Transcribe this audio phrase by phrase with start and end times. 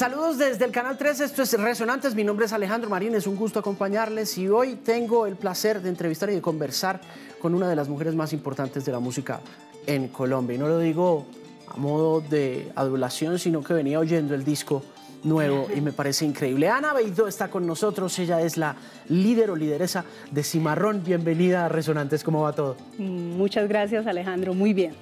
[0.00, 3.36] Saludos desde el Canal 3, esto es Resonantes, mi nombre es Alejandro Marín, es un
[3.36, 7.02] gusto acompañarles y hoy tengo el placer de entrevistar y de conversar
[7.38, 9.42] con una de las mujeres más importantes de la música
[9.86, 10.56] en Colombia.
[10.56, 11.26] Y no lo digo
[11.68, 14.82] a modo de adulación, sino que venía oyendo el disco
[15.22, 16.70] nuevo y me parece increíble.
[16.70, 18.76] Ana Beidó está con nosotros, ella es la
[19.10, 21.04] líder o lideresa de Cimarrón.
[21.04, 22.78] Bienvenida a Resonantes, ¿cómo va todo?
[22.96, 24.94] Muchas gracias Alejandro, muy bien.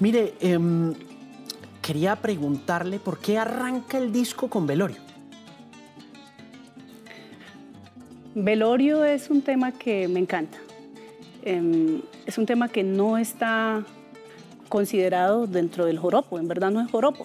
[0.00, 0.94] Mire, em,
[1.86, 4.96] quería preguntarle por qué arranca el disco con Velorio.
[8.34, 10.58] Velorio es un tema que me encanta.
[11.42, 13.84] Em, es un tema que no está
[14.68, 17.24] considerado dentro del joropo, en verdad no es joropo.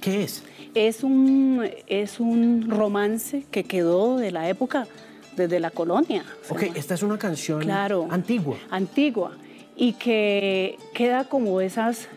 [0.00, 0.42] ¿Qué es?
[0.74, 4.88] Es un, es un romance que quedó de la época
[5.36, 6.24] desde la colonia.
[6.48, 8.56] Ok, esta es una canción antigua.
[8.70, 9.36] Antigua.
[9.76, 12.08] Y que queda como esas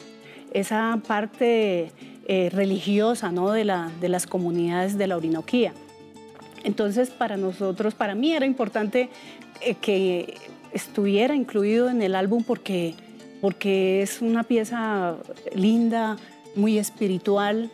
[0.52, 1.92] esa parte
[2.28, 3.52] eh, religiosa ¿no?
[3.52, 5.74] de, la, de las comunidades de la Orinoquía.
[6.64, 9.10] Entonces, para nosotros, para mí era importante
[9.62, 10.36] eh, que
[10.74, 12.94] estuviera incluido en el álbum porque,
[13.42, 15.16] porque es una pieza
[15.56, 16.18] linda,
[16.56, 17.72] muy espiritual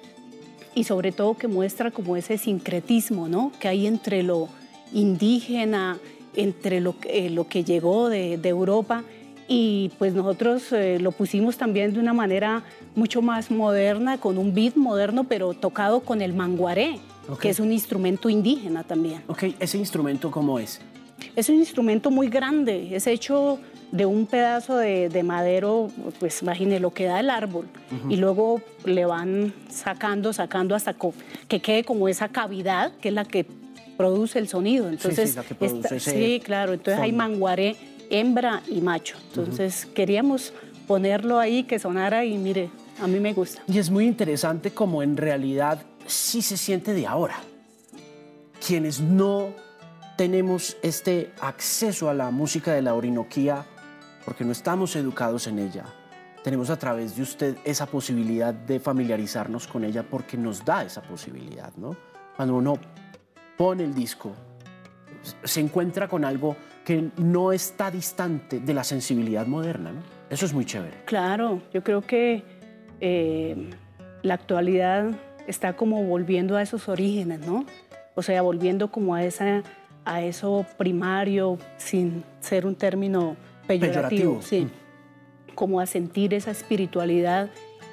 [0.75, 3.51] y sobre todo que muestra como ese sincretismo ¿no?
[3.59, 4.49] que hay entre lo
[4.93, 5.97] indígena,
[6.35, 9.03] entre lo, eh, lo que llegó de, de Europa
[9.47, 12.63] y pues nosotros eh, lo pusimos también de una manera
[12.95, 16.99] mucho más moderna, con un beat moderno, pero tocado con el manguaré,
[17.41, 19.23] que es un instrumento indígena también.
[19.27, 20.81] Ok, ¿ese instrumento cómo es?
[21.35, 23.59] Es un instrumento muy grande, es hecho
[23.91, 25.89] de un pedazo de, madero,
[26.19, 27.67] pues imagine lo que da el árbol,
[28.09, 30.93] y luego le van sacando, sacando hasta
[31.47, 33.45] que quede como esa cavidad, que es la que
[33.95, 34.89] produce el sonido.
[34.89, 37.75] Entonces, sí, sí, sí claro, entonces hay manguaré
[38.09, 39.17] hembra y macho.
[39.29, 40.53] Entonces queríamos
[40.87, 42.69] ponerlo ahí que sonara y mire,
[43.01, 43.61] a mí me gusta.
[43.67, 47.35] Y es muy interesante como en realidad sí se siente de ahora.
[48.65, 49.49] Quienes no
[50.17, 53.65] tenemos este acceso a la música de la Orinoquía
[54.25, 55.85] porque no estamos educados en ella,
[56.43, 61.01] tenemos a través de usted esa posibilidad de familiarizarnos con ella porque nos da esa
[61.01, 61.95] posibilidad, ¿no?
[62.35, 62.79] Cuando uno
[63.57, 64.33] pone el disco,
[65.43, 66.55] se encuentra con algo
[66.85, 69.91] que no está distante de la sensibilidad moderna.
[69.91, 70.01] ¿no?
[70.29, 70.97] Eso es muy chévere.
[71.05, 72.43] Claro, yo creo que
[72.99, 73.69] eh,
[74.23, 75.11] la actualidad
[75.47, 77.65] está como volviendo a esos orígenes, ¿no?
[78.15, 79.63] O sea, volviendo como a, esa,
[80.05, 83.35] a eso primario, sin ser un término
[83.67, 84.61] peyorativo, Sí.
[84.61, 85.55] Mm.
[85.55, 87.49] Como a sentir esa espiritualidad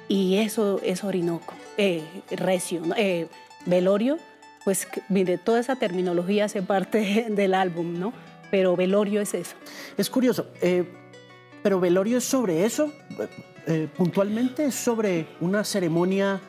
[0.07, 3.27] y eso es Orinoco, eh, Recio, eh,
[3.65, 4.17] Velorio
[4.65, 8.11] pues mire, toda esa terminología hace parte del álbum, ¿no?
[8.51, 9.55] Pero velorio es eso.
[9.95, 10.83] Es curioso, eh,
[11.63, 13.27] pero velorio es sobre eso, eh,
[13.67, 16.41] eh, puntualmente, es sobre una ceremonia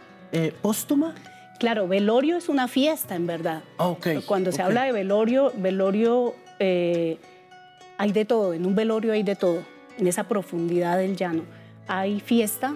[0.60, 1.14] póstuma.
[1.58, 3.62] Claro, velorio es una fiesta, en verdad.
[3.78, 9.22] Ah, okay, Cuando se habla de velorio, velorio hay de todo, en un velorio hay
[9.22, 9.62] de todo,
[9.96, 11.44] en esa profundidad del llano.
[11.88, 12.74] Hay fiesta,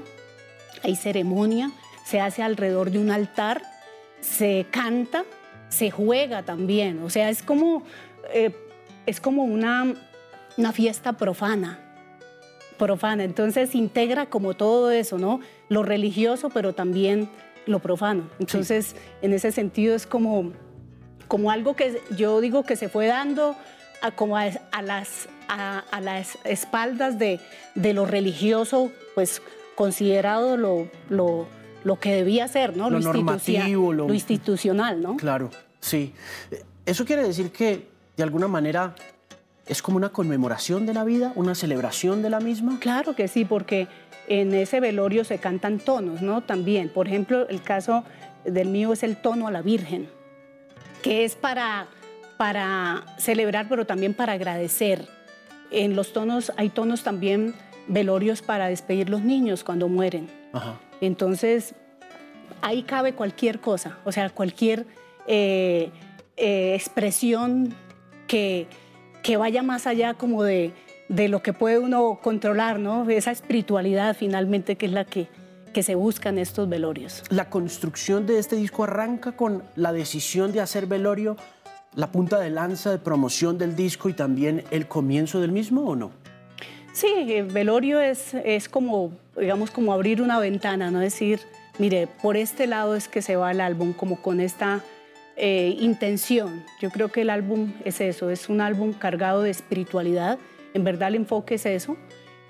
[0.83, 1.71] hay ceremonia,
[2.07, 3.61] se hace alrededor de un altar
[4.20, 5.25] se canta,
[5.69, 7.03] se juega también.
[7.03, 7.82] O sea, es como,
[8.32, 8.54] eh,
[9.06, 9.94] es como una,
[10.56, 11.78] una fiesta profana.
[12.78, 13.25] Profana.
[13.25, 15.41] Entonces integra como todo eso, ¿no?
[15.69, 17.28] Lo religioso, pero también
[17.66, 18.28] lo profano.
[18.38, 20.53] Entonces, en ese sentido es como,
[21.28, 23.54] como algo que yo digo que se fue dando
[24.03, 24.50] a, como a,
[24.82, 27.38] las, a, las espaldas de,
[27.75, 29.42] de, lo religioso, pues
[29.75, 31.47] considerado lo, lo
[31.84, 32.91] lo que debía ser, ¿no?
[32.91, 34.12] Lo, normativo, lo...
[34.12, 35.16] institucional, ¿no?
[35.16, 36.12] Claro, sí.
[36.86, 37.86] Eso quiere decir que,
[38.16, 38.94] de alguna manera,
[39.66, 42.78] es como una conmemoración de la vida, una celebración de la misma.
[42.80, 43.88] Claro que sí, porque
[44.28, 46.42] en ese velorio se cantan tonos, ¿no?
[46.42, 48.04] También, por ejemplo, el caso
[48.44, 50.08] del mío es el tono a la Virgen,
[51.02, 51.86] que es para,
[52.36, 55.06] para celebrar, pero también para agradecer.
[55.70, 57.54] En los tonos hay tonos también
[57.86, 60.40] velorios para despedir los niños cuando mueren.
[60.53, 60.78] Ajá.
[61.00, 61.74] Entonces,
[62.63, 64.86] ahí cabe cualquier cosa, o sea, cualquier
[65.27, 65.91] eh,
[66.36, 67.74] eh, expresión
[68.27, 68.66] que,
[69.22, 70.72] que, vaya más allá como de,
[71.09, 73.09] de, lo que puede uno controlar, ¿no?
[73.09, 75.28] Esa espiritualidad finalmente que es la que,
[75.72, 77.22] que se busca en estos velorios.
[77.30, 81.36] ¿La construcción de este disco arranca con la decisión de hacer velorio,
[81.95, 85.97] la punta de lanza de promoción del disco y también el comienzo del mismo o
[85.97, 86.13] no?
[86.92, 91.01] Sí, el velorio es, es como, digamos, como abrir una ventana, ¿no?
[91.01, 91.41] Decir,
[91.78, 94.81] mire, por este lado es que se va el álbum, como con esta
[95.37, 96.65] eh, intención.
[96.81, 100.39] Yo creo que el álbum es eso, es un álbum cargado de espiritualidad.
[100.75, 101.97] En verdad el enfoque es eso.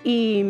[0.03, 0.43] Y,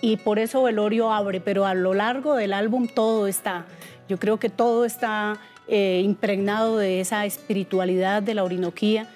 [0.00, 3.66] y por eso Velorio abre, pero a lo largo del álbum todo está.
[4.08, 5.38] Yo creo que todo está
[5.68, 9.06] eh, impregnado de esa espiritualidad de la Orinoquía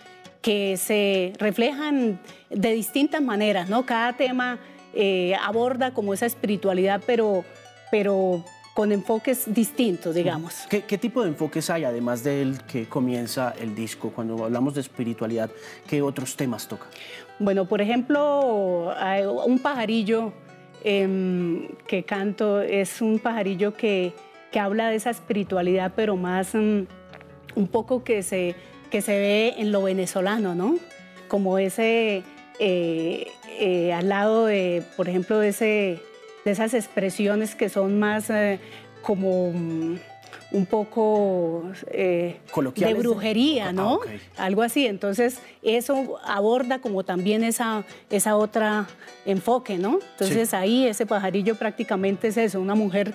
[0.41, 2.21] que se reflejan
[2.51, 3.87] de distintas maneras, ¿no?
[3.87, 4.61] Cada tema
[4.95, 7.45] eh, aborda como esa espiritualidad, pero,
[7.91, 8.45] pero
[8.75, 10.67] con enfoques distintos, digamos.
[10.69, 14.11] ¿Qué, ¿Qué, tipo de enfoques hay, además del que comienza el disco?
[14.11, 15.51] Cuando hablamos de espiritualidad,
[15.87, 16.87] ¿qué otros temas toca?
[17.39, 18.95] Bueno, por ejemplo,
[19.47, 20.33] un pajarillo
[20.85, 24.13] eh, que canto es un pajarillo que,
[24.53, 26.87] que, habla de esa espiritualidad, pero más um,
[27.55, 28.55] un poco que se,
[28.91, 30.77] que se ve en lo venezolano, ¿no?
[31.27, 32.23] Como ese,
[32.59, 33.29] eh,
[33.59, 36.01] eh, al lado de, por ejemplo, de, ese,
[36.45, 38.59] de esas expresiones que son más eh,
[39.03, 39.49] como...
[39.49, 39.99] Um,
[40.55, 42.39] un poco eh,
[42.77, 43.95] de brujería, ¿no?
[43.95, 44.21] Ah, okay.
[44.37, 44.87] Algo así.
[44.87, 48.87] Entonces, eso aborda como también esa, esa otra
[49.27, 49.99] enfoque, ¿no?
[50.13, 50.57] Entonces, sí.
[50.57, 53.15] ahí ese pajarillo prácticamente es eso, una mujer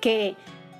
[0.00, 0.34] que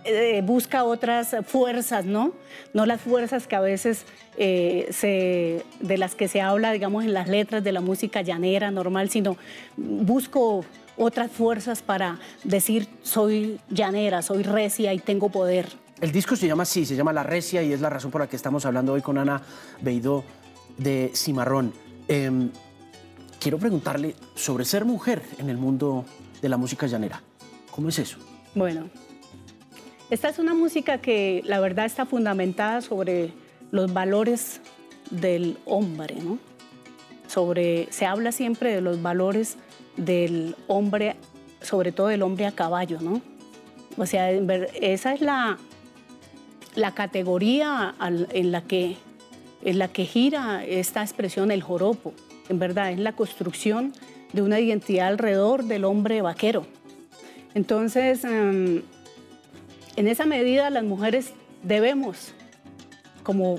[0.04, 2.32] eh, busca otras fuerzas, ¿no?
[2.74, 4.04] No las fuerzas que a veces
[4.36, 8.70] eh, se, de las que se habla, digamos, en las letras de la música llanera
[8.70, 9.36] normal, sino
[9.76, 10.64] busco
[10.96, 15.66] otras fuerzas para decir soy llanera, soy recia y tengo poder.
[16.00, 18.26] El disco se llama así, se llama La Recia y es la razón por la
[18.26, 19.40] que estamos hablando hoy con Ana
[19.80, 20.24] Beidó
[20.76, 21.72] de Cimarrón.
[22.08, 22.50] Eh,
[23.38, 26.04] quiero preguntarle sobre ser mujer en el mundo
[26.40, 27.22] de la música llanera.
[27.70, 28.18] ¿Cómo es eso?
[28.54, 28.90] Bueno,
[30.12, 33.32] esta es una música que la verdad está fundamentada sobre
[33.70, 34.60] los valores
[35.10, 36.38] del hombre, ¿no?
[37.28, 39.56] Sobre, se habla siempre de los valores
[39.96, 41.16] del hombre,
[41.62, 43.22] sobre todo del hombre a caballo, ¿no?
[43.96, 45.56] O sea, esa es la,
[46.74, 47.94] la categoría
[48.34, 48.98] en la, que,
[49.64, 52.12] en la que gira esta expresión, el joropo.
[52.50, 53.94] En verdad, es la construcción
[54.34, 56.66] de una identidad alrededor del hombre vaquero.
[57.54, 58.26] Entonces,
[59.96, 62.34] en esa medida las mujeres debemos
[63.22, 63.58] como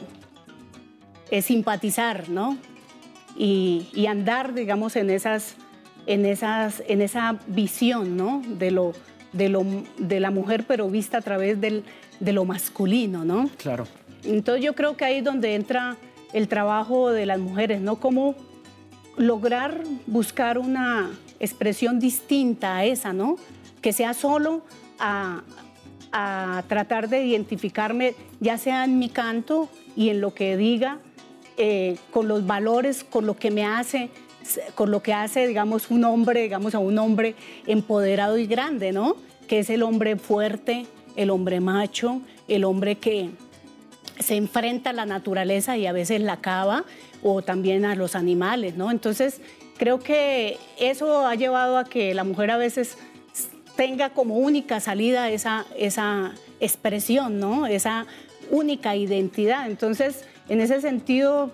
[1.42, 2.58] simpatizar, ¿no?
[3.36, 5.56] Y, y andar, digamos, en esas
[6.06, 8.42] en, esas, en esa visión ¿no?
[8.46, 8.94] de, lo,
[9.32, 9.66] de, lo,
[9.98, 11.84] de la mujer, pero vista a través del,
[12.20, 13.50] de lo masculino, ¿no?
[13.58, 13.88] Claro.
[14.24, 15.98] Entonces yo creo que ahí es donde entra
[16.34, 17.98] el trabajo de las mujeres, ¿no?
[17.98, 18.36] Cómo
[19.18, 23.38] lograr buscar una expresión distinta a esa, ¿no?
[23.82, 24.64] Que sea solo
[25.00, 25.44] a,
[26.14, 31.00] a tratar de identificarme, ya sea en mi canto y en lo que diga,
[31.58, 34.10] eh, con los valores, con lo que me hace
[34.76, 39.16] con lo que hace, digamos, un hombre, digamos, a un hombre empoderado y grande, ¿no?
[39.48, 43.30] Que es el hombre fuerte, el hombre macho, el hombre que
[44.20, 46.86] se enfrenta a la naturaleza y a veces la acaba,
[47.22, 48.92] o también a los animales, ¿no?
[48.92, 49.42] Entonces,
[49.78, 52.98] creo que eso ha llevado a que la mujer a veces
[53.76, 57.68] tenga como única salida esa, esa expresión, ¿no?
[57.68, 58.06] Esa
[58.52, 59.70] única identidad.
[59.70, 61.52] Entonces, en ese sentido,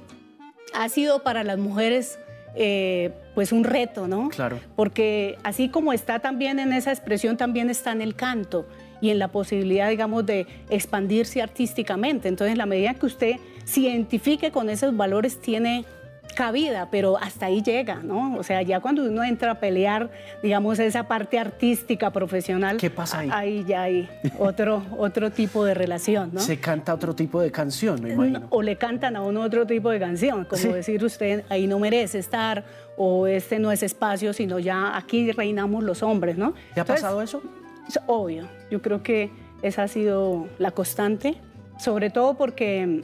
[0.73, 2.19] ha sido para las mujeres
[2.55, 4.29] eh, pues un reto, ¿no?
[4.29, 4.59] Claro.
[4.75, 8.67] Porque así como está también en esa expresión, también está en el canto
[9.01, 12.27] y en la posibilidad, digamos, de expandirse artísticamente.
[12.27, 15.85] Entonces, en la medida que usted se identifique con esos valores, tiene
[16.35, 18.35] cabida, pero hasta ahí llega, ¿no?
[18.37, 20.09] O sea, ya cuando uno entra a pelear,
[20.41, 22.77] digamos, esa parte artística, profesional.
[22.77, 23.29] ¿Qué pasa ahí?
[23.31, 26.39] Ahí ya hay otro, otro tipo de relación, ¿no?
[26.39, 28.47] Se canta otro tipo de canción, me imagino.
[28.49, 30.67] O le cantan a uno otro tipo de canción, como ¿Sí?
[30.69, 32.63] decir usted, ahí no merece estar,
[32.97, 36.51] o este no es espacio, sino ya aquí reinamos los hombres, ¿no?
[36.51, 37.41] ¿Te ha Entonces, pasado eso?
[37.87, 39.31] Es obvio, yo creo que
[39.61, 41.35] esa ha sido la constante,
[41.79, 43.01] sobre todo porque,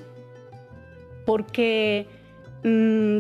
[1.26, 2.08] porque
[2.66, 3.18] mmm,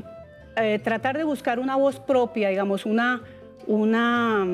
[0.57, 3.21] eh, tratar de buscar una voz propia, digamos, una,
[3.67, 4.45] una,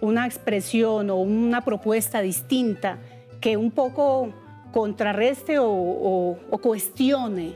[0.00, 2.98] una expresión o una propuesta distinta
[3.40, 4.32] que un poco
[4.72, 7.54] contrarreste o, o, o cuestione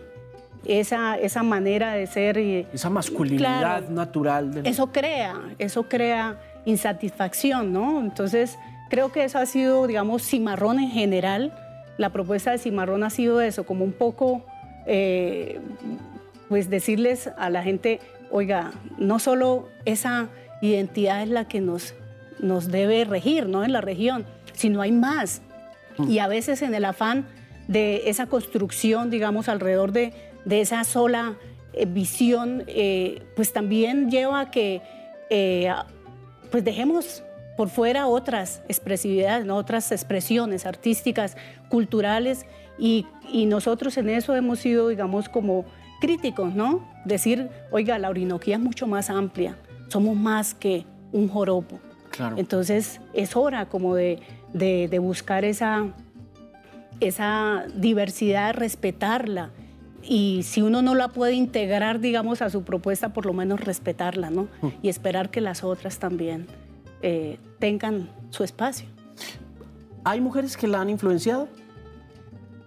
[0.64, 2.38] esa, esa, manera de ser.
[2.38, 4.60] Esa masculinidad claro, natural.
[4.64, 8.00] Eso crea, eso crea insatisfacción, ¿no?
[8.00, 11.52] Entonces, creo que eso ha sido, digamos, Cimarrón en general.
[11.96, 14.44] La propuesta de Cimarrón ha sido eso, como un poco
[14.86, 15.60] eh,
[16.50, 20.30] pues decirles a la gente, oiga, no solo esa
[20.60, 21.94] identidad es la que nos,
[22.40, 23.62] nos debe regir, ¿no?
[23.62, 25.42] En la región, sino hay más.
[25.96, 26.10] Mm.
[26.10, 27.28] Y a veces en el afán
[27.68, 30.12] de esa construcción, digamos, alrededor de,
[30.44, 31.36] de esa sola
[31.72, 34.82] eh, visión, eh, pues también lleva a que
[35.30, 35.72] eh,
[36.50, 37.22] pues dejemos
[37.56, 39.54] por fuera otras expresividades, ¿no?
[39.54, 41.36] otras expresiones artísticas,
[41.68, 42.44] culturales,
[42.76, 45.64] y, y nosotros en eso hemos sido, digamos, como
[46.00, 46.88] críticos, ¿no?
[47.04, 49.56] Decir, oiga, la Orinoquía es mucho más amplia,
[49.88, 51.78] somos más que un joropo.
[52.10, 52.36] Claro.
[52.38, 54.18] Entonces es hora como de,
[54.52, 55.86] de- de buscar esa,
[57.00, 59.50] esa diversidad, respetarla.
[60.02, 64.30] Y si uno no la puede integrar, digamos, a su propuesta, por lo menos respetarla,
[64.30, 64.48] ¿no?
[64.82, 66.46] Y esperar que las otras también
[67.02, 68.86] eh, tengan su espacio.
[70.04, 71.48] ¿Hay mujeres que la han influenciado?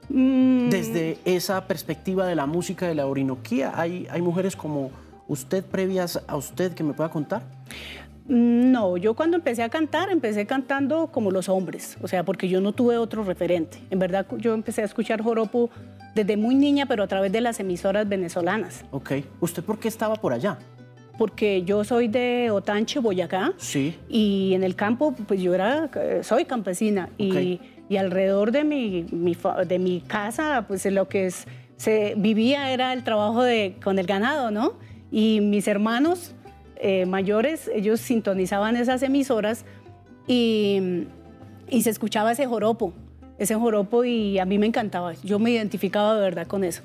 [0.09, 4.91] Mm, Desde esa perspectiva de la música de la Orinoquía, ¿hay, hay mujeres como
[5.27, 7.43] usted, previas a usted, que me pueda contar?
[8.27, 12.61] No, yo cuando empecé a cantar, empecé cantando como los hombres, o sea, porque yo
[12.61, 13.79] no tuve otro referente.
[13.89, 15.69] En verdad, yo empecé a escuchar joropo
[16.15, 19.11] desde muy niña, pero a través de las emisoras venezolanas, Ok.
[19.41, 20.57] ¿Usted por qué estaba por allá?
[21.15, 23.95] porque yo soy de Otanche, Boyacá, Sí.
[24.09, 27.59] y en el campo, pues yo era, eh, soy campesina, y,
[27.89, 29.35] y alrededor de mi, mi
[29.67, 31.45] de mi casa, pues lo que es-
[31.77, 34.73] se vivía era el trabajo de, con el ganado, ¿no?
[35.11, 36.33] Y mis hermanos
[36.77, 39.65] eh, mayores, ellos sintonizaban esas emisoras
[40.27, 41.05] y,
[41.69, 42.93] y se escuchaba ese joropo,
[43.37, 46.81] ese joropo y a mí me encantaba, yo me identificaba de verdad con eso.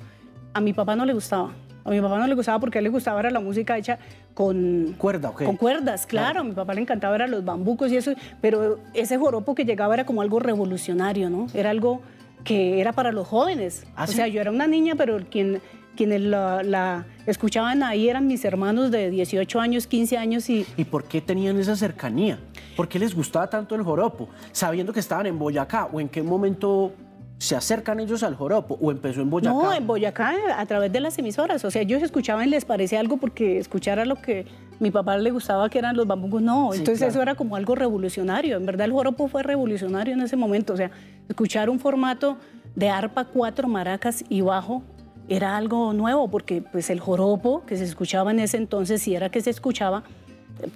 [0.53, 1.51] A mi papá no le gustaba,
[1.83, 3.99] a mi papá no le gustaba porque a él le gustaba era la música hecha
[4.33, 6.41] con, ¿Cuerda con cuerdas, claro.
[6.41, 9.93] A mi papá le encantaba era los bambucos y eso, pero ese joropo que llegaba
[9.93, 11.47] era como algo revolucionario, ¿no?
[11.53, 12.01] Era algo
[12.43, 13.85] que era para los jóvenes.
[13.95, 14.13] ¿Ah, o sí?
[14.13, 15.61] sea, yo era una niña, pero quien,
[15.95, 20.85] quienes la, la escuchaban ahí eran mis hermanos de 18 años, 15 años y ¿Y
[20.85, 22.39] por qué tenían esa cercanía?
[22.77, 24.29] ¿Por qué les gustaba tanto el joropo?
[24.53, 26.93] Sabiendo que estaban en Boyacá, ¿o en qué momento
[27.39, 28.77] se acercan ellos al joropo?
[28.81, 29.53] ¿O empezó en Boyacá?
[29.53, 31.63] No, en Boyacá, a través de las emisoras.
[31.63, 34.45] O sea, ellos escuchaban y les parecía algo porque escuchar a lo que
[34.79, 36.71] mi papá le gustaba, que eran los bambucos, no.
[36.73, 37.11] Sí, Entonces claro.
[37.11, 38.57] eso era como algo revolucionario.
[38.57, 40.73] En verdad el joropo fue revolucionario en ese momento.
[40.73, 40.91] O sea,
[41.29, 42.37] escuchar un formato
[42.75, 44.83] de arpa, cuatro maracas y bajo
[45.29, 49.29] era algo nuevo porque pues el joropo que se escuchaba en ese entonces, si era
[49.29, 50.03] que se escuchaba,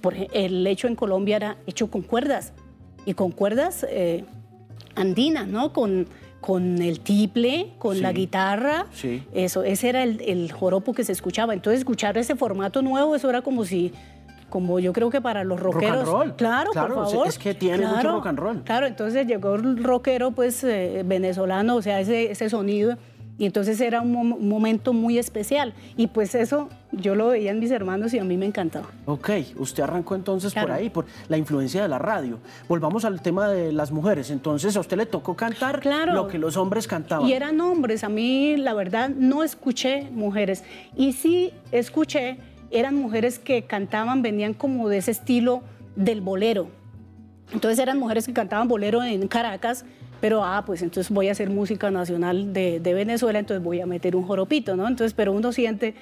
[0.00, 2.52] por el hecho en Colombia era hecho con cuerdas
[3.04, 4.24] y con cuerdas eh,
[4.94, 5.72] andinas, ¿no?
[5.72, 6.06] Con,
[6.44, 8.84] con el tiple, con la guitarra.
[8.92, 9.22] Sí.
[9.32, 11.54] Eso, ese era el, el joropo que se escuchaba.
[11.54, 13.92] Entonces, escuchar ese formato nuevo, eso era como si,
[14.50, 16.06] como yo creo que para los Rock and rockeros.
[16.08, 16.36] roll.
[16.36, 17.28] Claro, Claro, por favor.
[17.28, 18.62] es que tiene mucho rock and roll.
[18.62, 22.98] Claro, entonces llegó el rockero, pues, eh, venezolano, o sea, ese, ese sonido.
[23.36, 25.74] Y entonces era un, mom- un momento muy especial.
[25.96, 28.86] Y pues eso yo lo veía en mis hermanos y a mí me encantaba.
[29.06, 32.38] Ok, usted arrancó entonces por ahí, por la influencia de la radio.
[32.68, 34.30] Volvamos al tema de las mujeres.
[34.30, 36.12] Entonces, a usted le tocó cantar Claro.
[36.14, 37.28] lo que los hombres cantaban.
[37.28, 40.62] Y eran hombres, a mí la verdad no escuché mujeres.
[40.96, 42.36] Y sí escuché,
[42.70, 45.62] eran mujeres que cantaban, venían como de ese estilo
[45.96, 46.68] del bolero.
[47.52, 49.84] Entonces eran mujeres que cantaban bolero en Caracas,
[50.20, 53.86] pero ah, pues entonces voy a hacer música nacional de, de Venezuela, entonces voy a
[53.86, 54.86] meter un joropito, ¿no?
[54.88, 55.94] Entonces, pero uno siente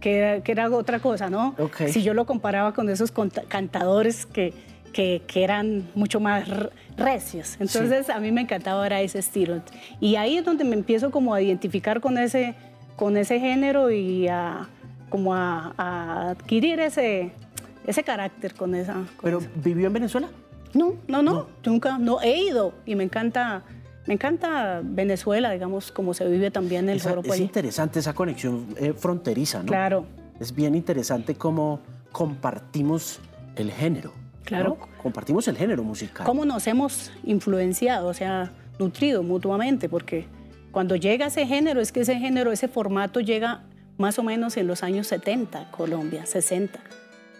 [0.00, 1.54] que era, que era otra cosa, ¿no?
[1.58, 1.82] Ok.
[1.88, 3.12] Si yo lo comparaba con esos
[3.48, 4.52] cantadores que,
[4.92, 6.48] que, que eran mucho más
[6.96, 7.56] recios.
[7.60, 9.60] Entonces a mí me encantaba era ese estilo.
[10.00, 12.54] Y ahí es donde me empiezo como a identificar con ese,
[12.96, 14.68] con ese género y a,
[15.08, 17.32] como a, a adquirir ese,
[17.86, 18.94] ese carácter con esa...
[18.94, 20.28] con ¿Pero esa- vivió en Venezuela?
[20.74, 23.62] No, no, no, nunca, no he ido y me encanta,
[24.06, 27.42] me encanta Venezuela, digamos, como se vive también el Esa- es allí.
[27.42, 29.66] interesante esa conexión eh, fronteriza, ¿no?
[29.66, 30.06] Claro,
[30.38, 31.80] Es bien interesante cómo
[32.12, 33.18] compartimos
[33.56, 34.12] el género.
[34.44, 34.76] Claro.
[34.80, 35.02] ¿no?
[35.02, 36.24] Compartimos el género musical.
[36.26, 40.26] cómo nos hemos influenciado, o sea, nutrido mutuamente, porque
[40.72, 43.64] cuando llega ese género, es que ese género, ese formato llega
[43.98, 46.80] más o menos en los años 70, Colombia, 60.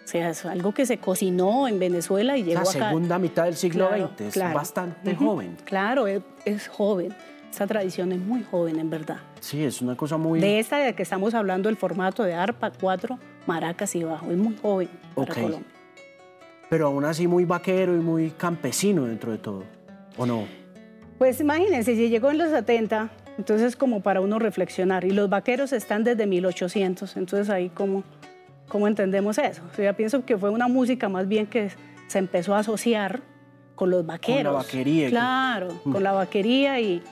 [0.05, 2.89] O sea, es algo que se cocinó en Venezuela y llegó la acá.
[2.89, 4.55] segunda mitad del siglo Claro, XX es claro.
[4.55, 5.57] bastante joven.
[5.65, 7.15] Claro, es, es joven.
[7.51, 9.19] Esa tradición es muy joven, en verdad.
[9.41, 10.41] Sí, es una cosa muy...
[10.41, 14.31] De esta de que estamos hablando, el formato de arpa, cuatro, maracas y bajo.
[14.31, 15.35] Es muy joven para.
[15.35, 15.63] Colombia.
[16.69, 19.65] Pero aún así muy vaquero y muy campesino dentro de todo.
[20.17, 20.45] ¿O no?
[21.19, 25.05] Pues imagínense, si llegó en los 70, entonces como para uno reflexionar.
[25.05, 28.05] Y los vaqueros están desde 1800, entonces ahí como,
[28.71, 29.61] ¿cómo entendemos eso?
[29.71, 31.71] O sea, yo pienso que fue una música más bien que
[32.07, 33.21] se empezó a asociar
[33.75, 34.55] con los vaqueros.
[34.55, 35.93] vaquería y con- Claro, Mm.
[35.93, 37.03] con la vaquería y,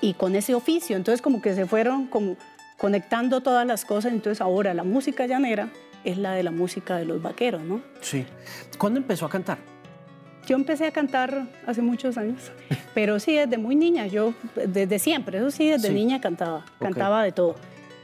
[0.00, 0.96] y con ese oficio.
[0.96, 2.36] Entonces como que se fueron como
[2.78, 4.12] conectando todas las cosas.
[4.12, 5.68] Entonces ahora la música llanera
[6.04, 7.80] es la de la música de los vaqueros, ¿no?
[8.00, 8.24] Sí.
[8.78, 9.58] ¿Cuándo empezó a cantar?
[10.46, 12.50] Yo empecé a cantar hace muchos años,
[12.94, 14.34] pero sí, desde muy niña, yo
[14.66, 15.94] desde siempre, eso sí, desde Sí.
[15.94, 17.54] niña cantaba, cantaba de todo,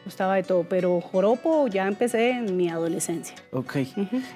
[0.08, 3.36] gustaba de todo, pero joropo ya empecé en mi adolescencia.
[3.52, 3.76] Ok.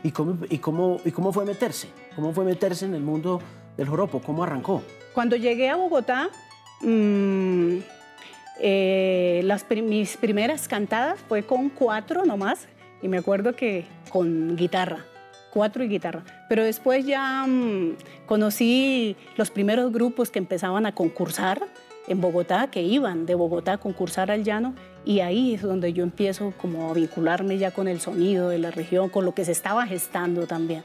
[0.02, 1.88] ¿Y, cómo, y, cómo, ¿Y cómo fue meterse?
[2.14, 3.40] ¿Cómo fue meterse en el mundo
[3.78, 4.20] del joropo?
[4.20, 4.82] ¿Cómo arrancó?
[5.14, 6.28] Cuando llegué a Bogotá,
[6.82, 7.78] mm,
[8.60, 12.68] eh, las mis primeras cantadas fue con cuatro nomás,
[13.00, 15.06] y me acuerdo que con guitarra.
[15.52, 16.22] cuatro y guitarra.
[16.48, 21.60] Pero después ya mm, conocí los primeros grupos que empezaban a concursar
[22.08, 26.02] en Bogotá, que iban de Bogotá a concursar al llano, y ahí es donde yo
[26.02, 29.52] empiezo como a vincularme ya con el sonido de la región, con lo que se
[29.52, 30.84] estaba gestando también.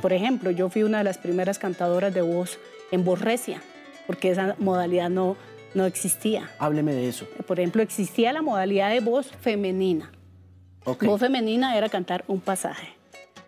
[0.00, 2.58] Por ejemplo, yo fui una de las primeras cantadoras de voz
[2.90, 3.62] en voz recia,
[4.06, 5.36] porque esa modalidad no,
[5.74, 6.50] no existía.
[6.58, 7.26] Hábleme de eso.
[7.46, 10.10] Por ejemplo, existía la modalidad de voz femenina.
[10.84, 12.94] Voz femenina era cantar un pasaje,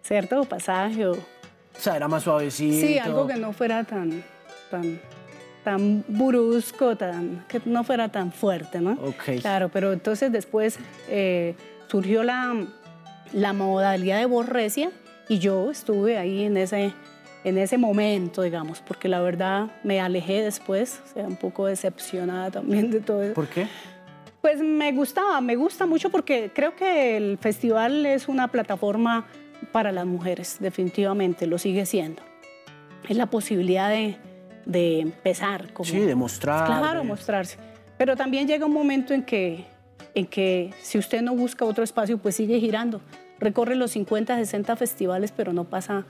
[0.03, 0.45] ¿cierto?
[0.45, 1.13] Pasaje o...
[1.13, 2.87] O sea, era más suavecito.
[2.87, 4.25] Sí, algo que no fuera tan,
[4.71, 5.01] tan,
[5.69, 8.93] tan brusco, tan, que no fuera tan fuerte, ¿no?
[8.93, 9.39] Ok.
[9.43, 10.79] Claro, pero entonces después
[11.11, 11.57] eh,
[11.89, 12.57] surgió la,
[13.35, 14.91] la modalidad de voz recia
[15.29, 16.95] y yo estuve ahí en ese,
[17.45, 22.51] en ese momento, digamos, porque la verdad me alejé después, o sea, un poco decepcionada
[22.51, 23.35] también de todo eso.
[23.35, 23.67] ¿Por qué?
[24.41, 29.27] Pues me gustaba, me gusta mucho porque creo que el festival es una plataforma
[29.71, 32.23] para las mujeres, definitivamente, lo sigue siendo.
[33.07, 34.17] Es la posibilidad de,
[34.65, 35.73] de empezar.
[35.73, 36.67] Como, sí, de mostrar.
[36.67, 37.57] Claro, mostrarse.
[37.97, 39.65] Pero también llega un momento en que,
[40.15, 43.01] en que si usted no busca otro espacio, pues sigue girando.
[43.41, 46.07] Recorre los 50, 60 festivales, pero no pasa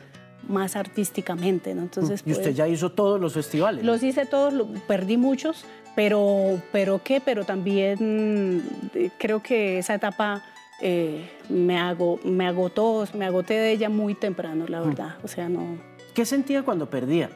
[0.46, 1.82] más artísticamente, ¿no?
[1.82, 3.84] Entonces, ¿Y usted pues, ya hizo todos los festivales?
[3.84, 5.64] Los hice todos, perdí muchos,
[5.94, 7.20] pero, pero ¿qué?
[7.20, 8.62] Pero también
[8.94, 10.42] eh, creo que esa etapa
[10.80, 15.16] eh, me, hago, me agotó, me agoté de ella muy temprano, la verdad.
[15.22, 15.78] O sea, no...
[16.14, 17.30] ¿Qué sentía cuando perdía?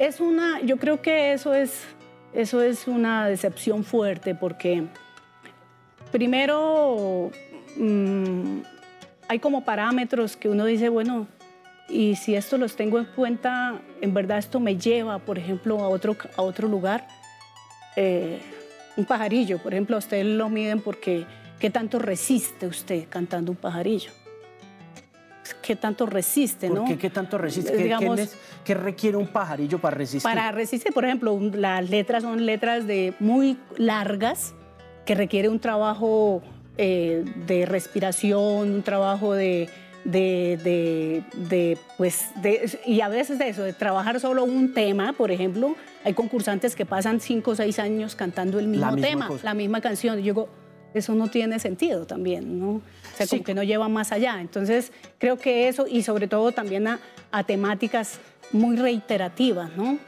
[0.00, 1.82] Es una, yo creo que eso es,
[2.32, 4.84] eso es una decepción fuerte porque
[6.10, 7.30] primero
[7.76, 8.60] mm,
[9.28, 11.26] hay como parámetros que uno dice, bueno,
[11.86, 15.88] y si esto los tengo en cuenta, en verdad esto me lleva, por ejemplo, a
[15.88, 17.06] otro, a otro lugar.
[17.94, 18.40] Eh,
[18.96, 21.26] un pajarillo, por ejemplo, a usted lo miden porque
[21.58, 24.12] qué tanto resiste usted cantando un pajarillo.
[25.62, 26.84] ¿Qué tanto resiste, ¿Por no?
[26.84, 27.72] Qué, ¿Qué tanto resiste?
[28.64, 30.22] ¿Qué, requiere un pajarillo para resistir?
[30.22, 34.54] Para resistir, por ejemplo, las letras son letras de muy largas
[35.06, 36.42] que requiere un trabajo
[36.76, 39.68] eh, de respiración, un trabajo de,
[40.04, 45.30] de, de, pues, de, y a veces de eso, de trabajar solo un tema, por
[45.30, 49.80] ejemplo, hay concursantes que pasan cinco o seis años cantando el mismo tema, la misma
[49.80, 50.18] canción.
[50.18, 50.48] Y yo digo,
[50.94, 52.70] eso no tiene sentido también, ¿no?
[52.70, 52.82] O
[53.16, 54.40] sea, como que no lleva más allá.
[54.40, 56.98] Entonces, creo que eso, y sobre todo también a,
[57.46, 58.18] temáticas
[58.52, 59.98] muy reiterativas, ¿no?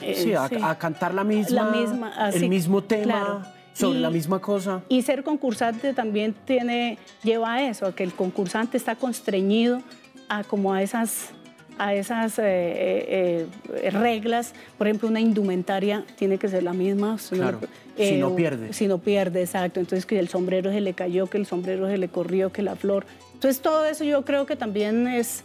[0.00, 4.82] sí, a, eh, cantar la misma, misma el mismo tema sobre la misma cosa.
[4.88, 9.82] Y ser concursante también tiene, lleva a eso, a que el concursante está constreñido
[10.28, 11.30] a como a esas
[11.78, 14.52] a esas eh, eh, eh, reglas.
[14.78, 17.16] Por ejemplo, una indumentaria tiene que ser la misma.
[17.30, 17.60] Claro,
[17.96, 18.72] si no pierde.
[18.72, 19.80] Si no pierde, exacto.
[19.80, 22.76] Entonces, que el sombrero se le cayó, que el sombrero se le corrió, que la
[22.76, 23.06] flor.
[23.34, 25.42] Entonces, todo eso yo creo que también es,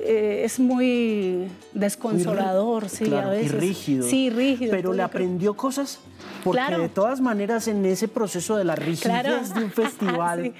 [0.00, 3.52] es muy desconsolador, sí, a veces.
[3.52, 4.08] Y rígido.
[4.08, 4.70] Sí, rígido.
[4.70, 6.00] Pero le aprendió cosas
[6.42, 10.52] porque de todas maneras en ese proceso de la rigidez de un festival,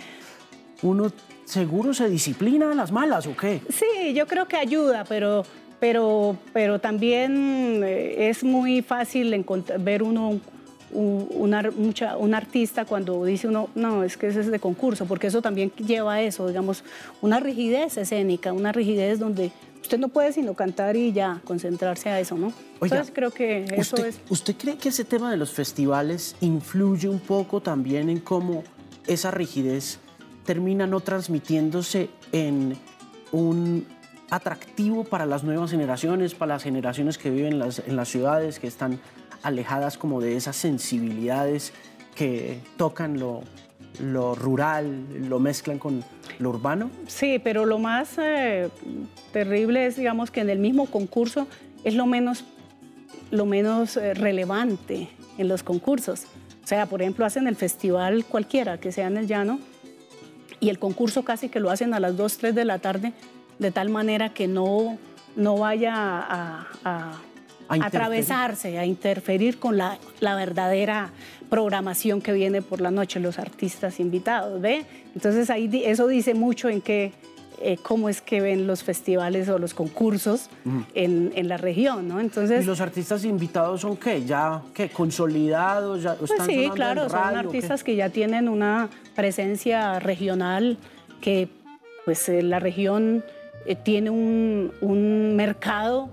[0.82, 1.10] uno
[1.44, 3.61] seguro se disciplina a las malas o qué?
[3.68, 5.44] Sí, yo creo que ayuda, pero,
[5.80, 9.44] pero, pero también eh, es muy fácil
[9.80, 10.40] ver uno
[10.94, 15.26] un, mucha, un, artista cuando dice uno, no, es que ese es de concurso, porque
[15.26, 16.85] eso también lleva a eso, digamos,
[17.20, 19.50] una rigidez escénica, una rigidez donde
[19.83, 22.52] usted no puede sino cantar y ya concentrarse a eso, ¿no?
[22.80, 24.20] Entonces creo que eso usted, es...
[24.28, 28.62] ¿Usted cree que ese tema de los festivales influye un poco también en cómo
[29.07, 29.98] esa rigidez
[30.44, 32.76] termina no transmitiéndose en
[33.33, 33.87] un
[34.30, 38.59] atractivo para las nuevas generaciones, para las generaciones que viven en las, en las ciudades,
[38.59, 39.00] que están
[39.42, 41.72] alejadas como de esas sensibilidades
[42.14, 43.42] que tocan lo,
[44.00, 46.04] lo rural, lo mezclan con
[46.38, 46.90] lo urbano?
[47.07, 48.68] Sí, pero lo más eh,
[49.33, 51.46] terrible es, digamos, que en el mismo concurso
[51.85, 52.44] es lo menos,
[53.30, 56.24] lo menos eh, relevante en los concursos.
[56.62, 59.61] O sea, por ejemplo, hacen el festival cualquiera que sea en el llano
[60.64, 63.12] y el concurso casi que lo hacen a las 2, 3 de la tarde,
[63.59, 64.96] de tal manera que no,
[65.37, 67.20] no vaya a
[67.68, 71.11] atravesarse, a interferir con la, la, verdadera
[71.50, 74.87] programación que viene por la noche, los artistas invitados, ¿ve?
[75.14, 77.12] Entonces ahí eso dice mucho en qué,
[77.60, 80.50] eh, cómo es que ven los festivales o los concursos
[80.94, 82.20] en, en, la región, ¿no?
[82.20, 84.24] Entonces, ¿Y los artistas invitados son qué?
[84.24, 84.88] ¿Ya qué?
[84.88, 86.02] ¿Consolidados?
[86.02, 90.78] Ya, pues sí, claro, son artistas que ya tienen una presencia regional
[91.20, 91.48] que
[92.04, 93.24] pues eh, la región
[93.66, 96.10] eh, tiene un, un mercado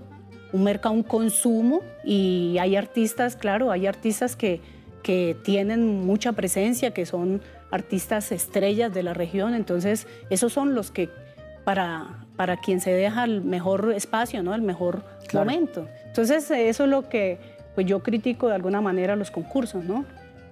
[0.52, 4.60] un mercado, un consumo y hay artistas, claro, hay artistas que,
[5.02, 10.90] que tienen mucha presencia, que son artistas estrellas de la región, entonces esos son los
[10.90, 11.08] que
[11.64, 14.54] para, para quien se deja el mejor espacio, ¿no?
[14.54, 15.86] el mejor momento.
[16.06, 17.38] Entonces, eso es lo que
[17.74, 19.84] pues, yo critico de alguna manera los concursos.
[19.84, 20.04] ¿no?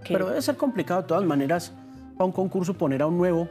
[0.06, 1.72] Pero debe ser complicado de todas maneras
[2.16, 3.48] para un concurso poner a un nuevo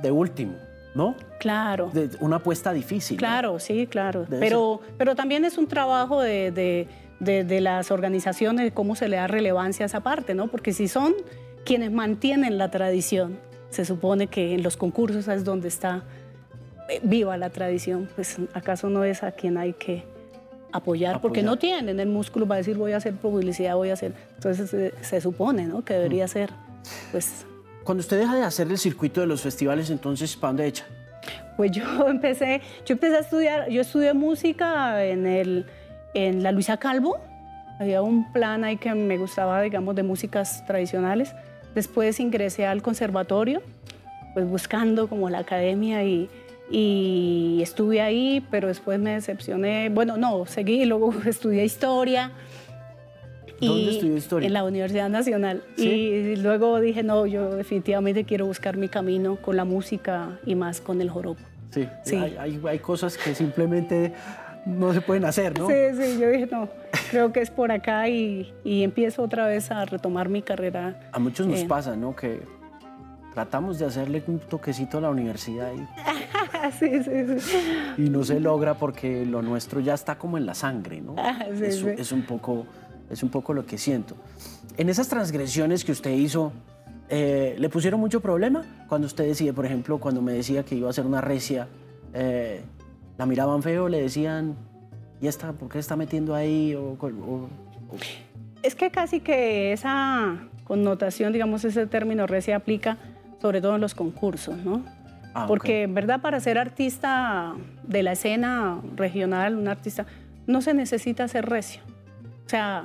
[0.00, 0.54] de último.
[0.94, 1.14] ¿no?
[1.38, 1.90] Claro.
[1.92, 3.18] De una apuesta difícil.
[3.18, 4.26] Claro, sí, claro.
[4.28, 6.50] pero, pero también es un trabajo de,
[7.20, 10.48] de, las organizaciones, de cómo se le da relevancia a esa parte, ¿no?
[10.48, 11.14] Porque si son
[11.64, 13.38] quienes mantienen la tradición,
[13.70, 16.02] se supone que en los concursos es donde está
[17.02, 20.04] viva la tradición, pues acaso no es a quien hay que
[20.72, 24.12] apoyar, porque no tienen el músculo para decir voy a hacer publicidad, voy a hacer.
[24.36, 25.84] Entonces se, supone, ¿no?
[25.84, 26.28] Que debería mm.
[26.28, 26.50] ser,
[27.10, 27.46] pues
[27.84, 30.84] cuando usted deja de hacer el circuito de los festivales, entonces, ¿para dónde echa?
[31.56, 35.64] Pues yo empecé, yo empecé a estudiar, yo estudié música en, el,
[36.12, 37.18] en la Luisa Calvo.
[37.80, 41.34] Había un plan ahí que me gustaba, digamos, de músicas tradicionales.
[41.74, 43.62] Después ingresé al conservatorio,
[44.34, 46.28] pues buscando como la academia y,
[46.70, 49.88] y estuve ahí, pero después me decepcioné.
[49.88, 52.32] Bueno, no, seguí, luego estudié historia
[53.60, 54.46] ¿Dónde estudió historia?
[54.46, 55.62] En la Universidad Nacional.
[55.76, 60.80] Y luego dije, no, yo definitivamente quiero buscar mi camino con la música y más
[60.80, 61.40] con el joropo.
[61.70, 62.16] Sí, sí.
[62.16, 64.14] Hay, hay, cosas que simplemente
[64.64, 65.66] no se pueden hacer, ¿no?
[65.66, 66.68] Sí, sí, yo dije, no,
[67.10, 70.98] creo que es por acá y, y empiezo otra vez a retomar mi carrera.
[71.12, 72.16] A muchos nos pasa, ¿no?
[72.16, 72.40] Que
[73.34, 75.80] tratamos de hacerle un toquecito a la universidad y,
[76.78, 77.58] sí, sí, sí.
[77.98, 81.14] y no se logra porque lo nuestro ya está como en la sangre, ¿no?
[81.18, 82.66] Ah, es, es un poco
[83.10, 84.16] es un poco lo que siento.
[84.76, 86.52] En esas transgresiones que usted hizo,
[87.08, 88.64] eh, ¿le pusieron mucho problema?
[88.88, 91.68] Cuando usted decía, por ejemplo, cuando me decía que iba a hacer una recia,
[92.14, 92.62] eh,
[93.16, 93.88] ¿la miraban feo?
[93.88, 94.56] ¿Le decían,
[95.20, 96.76] ¿y esta, por qué está metiendo ahí?
[98.62, 102.98] Es que casi que esa connotación, digamos, ese término recia aplica
[103.40, 104.82] sobre todo en los concursos, ¿no?
[105.42, 110.06] Ah, Porque en verdad para ser artista de la escena regional, un artista,
[110.46, 111.82] no se necesita ser recio.
[112.46, 112.84] O sea,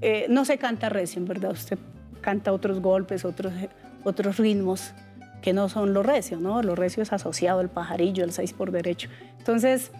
[0.00, 1.52] eh, no se canta recio, en verdad.
[1.52, 1.78] Usted
[2.20, 3.52] canta otros golpes, otros,
[4.04, 4.94] otros ritmos
[5.42, 6.62] que no son lo recio, ¿no?
[6.62, 9.10] Lo recio es asociado al pajarillo, el seis por derecho.
[9.38, 9.90] Entonces,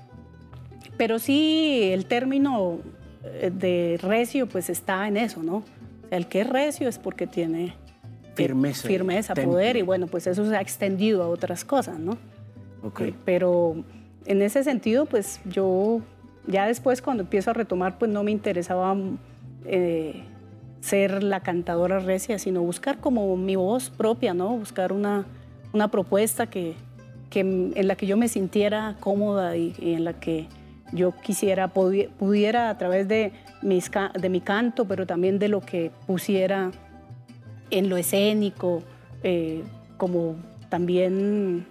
[0.96, 2.78] pero sí el término
[3.24, 5.56] eh, de recio pues está en eso, ¿no?
[5.56, 7.74] O sea, el que es recio es porque tiene
[8.34, 12.18] firmeza, firmeza poder y bueno, pues eso se ha extendido a otras cosas, ¿no?
[12.82, 13.10] Okay.
[13.10, 13.76] Eh, pero
[14.26, 16.00] en ese sentido, pues yo
[16.46, 18.96] ya después cuando empiezo a retomar, pues no me interesaba
[19.66, 20.22] eh,
[20.80, 24.56] ser la cantadora recia, sino buscar como mi voz propia, ¿no?
[24.56, 25.24] Buscar una,
[25.72, 26.74] una propuesta que,
[27.30, 30.48] que, en la que yo me sintiera cómoda y, en la que
[30.92, 33.90] yo quisiera, pudiera a través de, mis,
[34.20, 36.72] de mi canto, pero también de lo que pusiera
[37.72, 38.82] en lo escénico,
[39.22, 39.64] eh,
[39.96, 40.36] como
[40.68, 41.66] también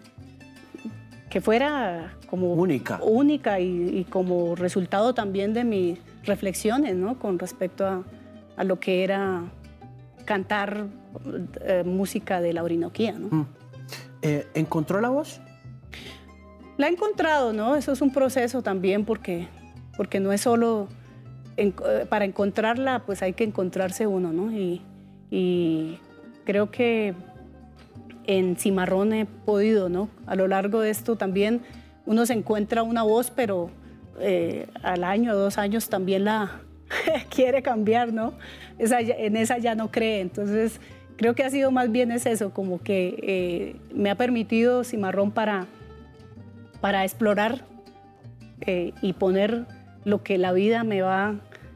[1.30, 7.18] que fuera como única, única y, como resultado también de mis reflexiones, ¿no?
[7.20, 8.04] Con respecto a,
[8.58, 9.44] a lo que era
[10.26, 10.88] cantar
[11.62, 13.28] eh, música de la Orinoquía, ¿no?
[13.30, 13.48] Mm.
[14.24, 15.40] Eh, ¿Encontró la voz?
[16.78, 17.76] La he encontrado, ¿no?
[17.76, 19.48] Eso es un proceso también porque,
[19.96, 20.88] porque no es solo
[22.10, 24.52] para encontrarla, pues hay que encontrarse uno, ¿no?
[24.52, 24.82] Y,
[25.32, 25.98] y
[26.44, 27.16] creo que
[28.28, 30.10] en Cimarrón he podido, ¿no?
[30.28, 31.62] A lo largo de esto también
[32.06, 33.72] uno se encuentra una voz, pero
[34.20, 36.62] eh, al año o dos años también la
[37.34, 38.34] quiere cambiar, ¿no?
[38.78, 40.20] en esa ya no cree.
[40.20, 40.80] Entonces,
[41.16, 45.32] creo que ha sido más bien es eso, como que eh, me ha permitido Cimarrón
[45.32, 45.68] para,
[46.82, 47.64] para explorar
[48.62, 49.66] eh, y poner
[50.04, 51.36] lo que la vida me va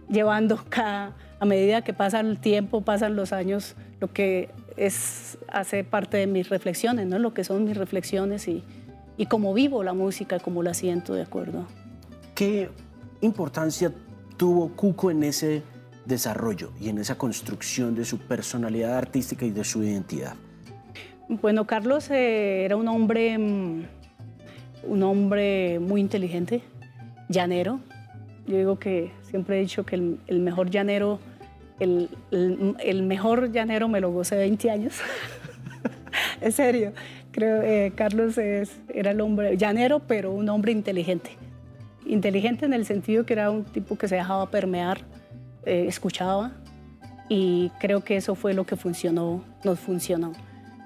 [0.09, 0.59] llevando
[1.45, 6.27] a medida que pasa el tiempo, pasan los años, lo que es, hace parte de
[6.27, 7.19] mis reflexiones, ¿no?
[7.19, 8.63] Lo que son mis reflexiones y,
[9.15, 11.65] y cómo vivo la música, cómo la siento, ¿de acuerdo?
[12.34, 12.69] ¿Qué
[13.21, 13.93] importancia
[14.38, 15.63] tuvo Cuco en ese
[16.05, 20.34] desarrollo y en esa construcción de su personalidad artística y de su identidad?
[21.29, 23.84] Bueno, Carlos eh, era un hombre, mm,
[24.88, 26.62] un hombre muy inteligente,
[27.29, 27.79] llanero.
[28.47, 31.19] Yo digo que siempre he dicho que el, el mejor llanero
[31.79, 34.93] el, el, mejor llanero me lo gocé 20 años.
[36.41, 36.93] en serio,
[37.31, 41.31] creo que eh, Carlos es, era el hombre llanero, pero un hombre inteligente.
[42.05, 45.01] Inteligente en el sentido que era un tipo que se dejaba permear,
[45.65, 46.53] eh, escuchaba,
[47.27, 50.33] y creo que eso fue lo que funcionó, nos funcionó.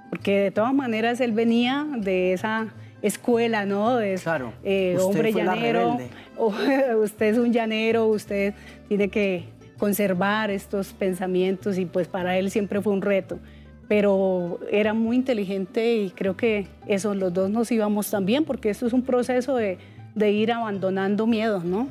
[0.10, 2.67] Porque de todas maneras él venía de esa
[3.02, 3.95] escuela, ¿no?
[3.97, 4.54] De claro.
[4.63, 5.97] Eh, hombre llanero.
[6.38, 8.54] usted es un llanero, usted
[8.88, 13.39] tiene que conservar estos pensamientos y pues para él siempre fue un reto.
[13.88, 18.86] pero era muy inteligente y creo que eso, los dos nos íbamos también, porque esto
[18.86, 19.80] es un proceso de,
[20.13, 21.88] de ir abandonando miedos, ¿no?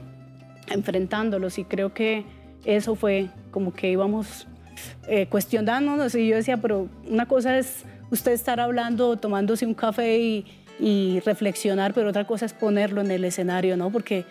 [0.68, 2.24] Enfrentándolos y creo que
[2.64, 4.46] eso fue como que íbamos
[5.08, 10.18] eh, cuestionándonos y yo decía, pero una cosa es usted estar hablando, tomándose un café
[10.18, 10.46] y,
[10.78, 13.90] y reflexionar, pero otra cosa es ponerlo en el escenario, ¿no?
[13.90, 14.24] Porque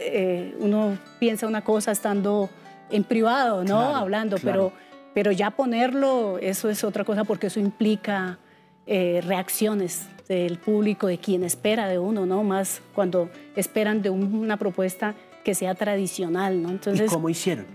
[0.00, 2.50] eh, uno piensa una cosa estando
[2.90, 3.96] en privado, ¿no?
[3.96, 4.72] Hablando, pero
[5.14, 8.38] pero ya ponerlo, eso es otra cosa porque eso implica
[8.86, 12.44] eh, reacciones del público, de quien espera de uno, ¿no?
[12.44, 16.70] Más cuando esperan de una propuesta que sea tradicional, ¿no?
[16.70, 17.66] Entonces, ¿Y cómo hicieron?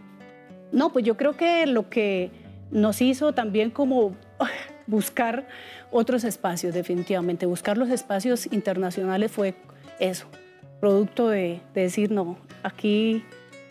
[0.71, 2.32] No, pues yo creo que lo que
[2.71, 4.15] nos hizo también como
[4.88, 5.47] buscar
[5.91, 7.45] otros espacios, definitivamente.
[7.45, 9.56] Buscar los espacios internacionales fue
[9.99, 10.28] eso,
[10.80, 13.23] producto de, decir, no, aquí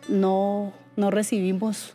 [0.09, 1.95] no, no recibimos...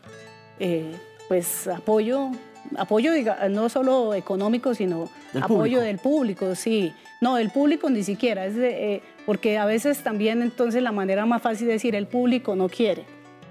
[0.59, 0.93] Eh,
[1.29, 2.31] pues apoyo,
[2.75, 3.11] apoyo
[3.51, 5.07] no solo económico, sino
[5.39, 6.91] apoyo del público, sí.
[7.21, 11.43] No, el público ni siquiera, es eh, porque a veces también entonces la manera más
[11.43, 13.05] fácil de decir el público no quiere.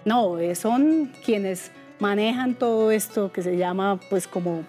[0.05, 4.65] No, eh, son quienes manejan todo esto que se llama pues como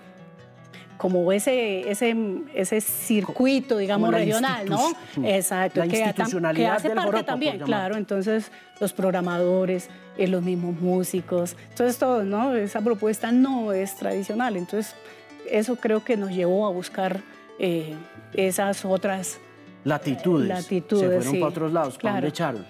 [0.97, 2.13] como ese, ese,
[2.53, 4.91] ese circuito, digamos, regional, ¿no?
[5.23, 5.79] Exacto.
[5.79, 7.95] La que, institucionalidad hace parte también, claro.
[7.95, 9.89] Entonces, los programadores,
[10.19, 12.53] eh, los mismos músicos, entonces todo, ¿no?
[12.53, 14.57] Esa propuesta no es tradicional.
[14.57, 14.93] Entonces,
[15.49, 17.21] eso creo que nos llevó a buscar
[17.57, 17.93] eh,
[18.33, 19.39] esas otras
[19.85, 20.49] latitudes.
[20.49, 21.93] latitudes Se fueron para otros lados.
[21.95, 22.27] ¿Para claro.
[22.27, 22.65] echaron?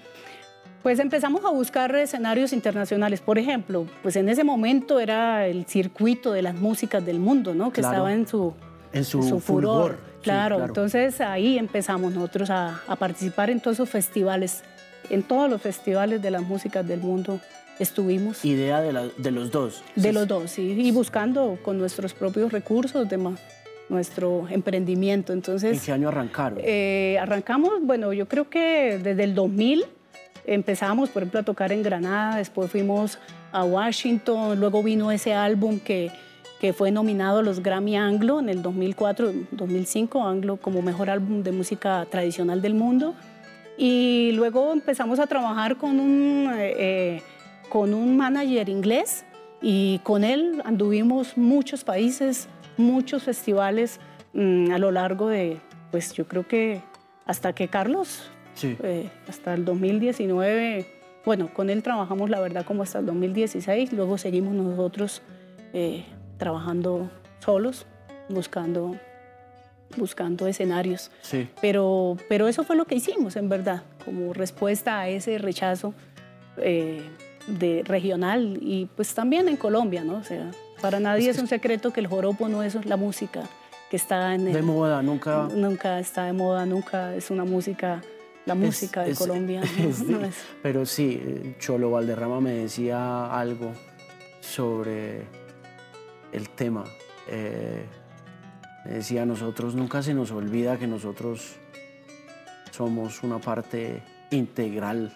[0.80, 3.20] Pues empezamos a buscar escenarios internacionales.
[3.20, 7.72] Por ejemplo, pues en ese momento era el circuito de las músicas del mundo, ¿no?
[7.72, 8.54] Que estaba en su,
[8.92, 9.98] en su, furor.
[10.22, 14.62] Claro, entonces ahí empezamos nosotros a, participar en todos esos festivales,
[15.10, 17.40] en todos los festivales de las músicas del mundo
[17.78, 18.44] estuvimos.
[18.44, 19.82] Idea de, de los dos.
[19.96, 23.18] De los dos, sí, y buscando con nuestros propios recursos de
[23.88, 25.32] nuestro emprendimiento.
[25.32, 26.58] Entonces, ¿En qué año arrancaron?
[26.62, 29.86] Eh, arrancamos, bueno, yo creo que desde el 2000
[30.46, 33.18] Empezamos, por ejemplo, a tocar en Granada, después fuimos
[33.52, 36.10] a Washington, luego vino ese álbum que,
[36.60, 41.42] que fue nominado a los Grammy Anglo en el 2004, 2005, Anglo como mejor álbum
[41.42, 43.14] de música tradicional del mundo.
[43.82, 47.22] Y luego empezamos a trabajar con un, eh, eh,
[47.70, 49.24] con un manager inglés
[49.62, 53.98] y con él anduvimos muchos países, muchos festivales
[54.34, 56.82] mm, a lo largo de, pues yo creo que
[57.24, 58.30] hasta que Carlos
[58.62, 60.86] eh, hasta el 2019,
[61.24, 65.22] bueno, con él trabajamos la verdad como hasta el 2016, luego seguimos nosotros
[65.72, 66.04] eh,
[66.36, 67.86] trabajando solos,
[68.28, 68.96] buscando,
[69.96, 71.10] buscando escenarios.
[71.22, 71.48] Sí.
[71.60, 75.94] Pero, pero eso fue lo que hicimos, en verdad, como respuesta a ese rechazo
[76.58, 77.02] eh,
[77.46, 80.14] de regional y pues también en Colombia, ¿no?
[80.14, 80.50] O sea,
[80.80, 83.42] para nadie es, un secreto que el joropo no es la música
[83.90, 84.52] que está en...
[84.52, 85.48] de moda, nunca...
[85.52, 88.00] Nunca está de moda, nunca es una música
[88.46, 89.62] la música de Colombia.
[90.62, 93.72] pero sí, Cholo Valderrama me decía algo
[94.40, 95.22] sobre
[96.32, 96.84] el tema.
[97.28, 97.84] Eh,
[98.84, 101.56] me decía, nosotros nunca se nos olvida que nosotros
[102.70, 105.14] somos una parte integral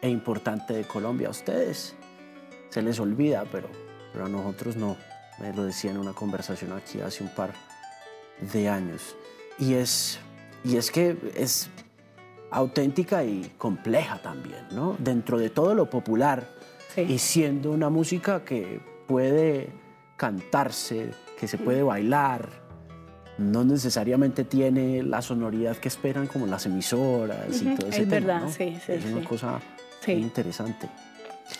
[0.00, 1.28] e importante de Colombia.
[1.28, 1.96] A ustedes
[2.70, 3.68] se les olvida, pero,
[4.12, 4.96] pero a nosotros no.
[5.40, 7.52] Me lo decía en una conversación aquí hace un par
[8.40, 9.16] de años.
[9.58, 10.18] Y es,
[10.64, 11.68] y es que es
[12.50, 14.96] auténtica y compleja también, ¿no?
[14.98, 16.46] Dentro de todo lo popular
[16.96, 19.70] y siendo una música que puede
[20.16, 22.65] cantarse, que se puede bailar,
[23.38, 28.40] no necesariamente tiene la sonoridad que esperan como las emisoras y todo ese es tema,
[28.40, 29.60] verdad, sí, sí, Es una cosa
[30.06, 30.88] muy interesante.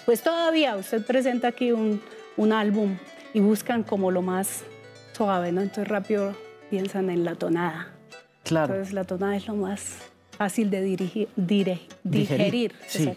[0.04, 2.00] Pues todavía usted presenta aquí un,
[2.36, 2.96] un álbum
[3.34, 4.64] y buscan como lo más
[5.12, 5.60] suave, ¿no?
[5.60, 6.34] Entonces rápido
[6.70, 7.88] piensan en la tonada.
[8.44, 8.74] Claro.
[8.74, 9.98] Entonces la tonada es lo más
[10.36, 12.74] fácil de dirigir, digerir.
[12.86, 13.12] Sí.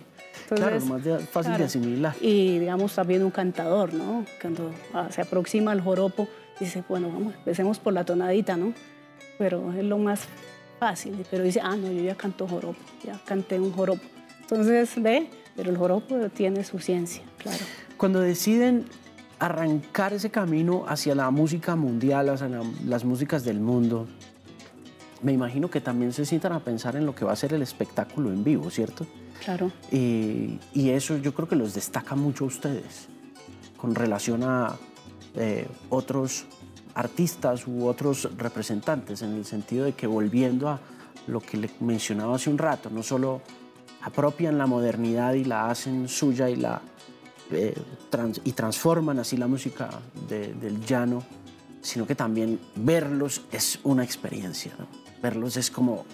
[0.48, 2.16] claro, más fácil de asimilar.
[2.22, 4.26] Y digamos también un cantador, ¿no?
[4.42, 6.28] Cuando ah, se aproxima al joropo,
[6.60, 8.74] dice, bueno, vamos, empecemos por la tonadita, ¿no?
[9.38, 10.22] Pero es lo más
[10.80, 11.26] fácil.
[11.30, 14.04] Pero dice, ah, no, yo ya canto joropo, ya canté un joropo.
[14.42, 17.64] Entonces, ve, pero el joropo tiene su ciencia, claro.
[17.98, 18.86] Cuando deciden
[19.40, 22.50] arrancar ese camino hacia la música mundial, hacia
[22.86, 24.08] las músicas del mundo,
[25.22, 27.62] me imagino que también se sientan a pensar en lo que va a ser el
[27.62, 29.06] espectáculo en vivo, ¿cierto?
[29.44, 29.72] Claro.
[29.92, 33.08] Y, eso yo creo que los destaca mucho a ustedes
[33.78, 34.76] con relación a
[35.36, 36.46] eh, otros
[36.96, 40.80] artistas u otros representantes, en el sentido de que volviendo a
[41.28, 43.42] lo que le mencionaba hace un rato, no solo
[44.02, 46.82] apropian la modernidad y la hacen suya y, la,
[47.52, 47.76] eh,
[48.44, 49.90] y transforman así la música
[50.28, 51.24] del llano,
[51.82, 54.74] sino que también verlos es una experiencia.
[54.78, 54.88] ¿no?
[55.22, 56.06] Verlos es como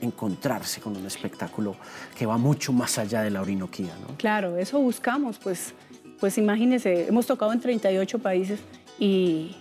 [0.00, 1.76] encontrarse con un espectáculo
[2.16, 3.94] que va mucho más allá de la Orinoquía.
[4.00, 4.16] ¿no?
[4.16, 5.74] Claro, eso buscamos, pues,
[6.20, 8.60] pues imagínense, hemos tocado en 38 países
[8.98, 9.56] y,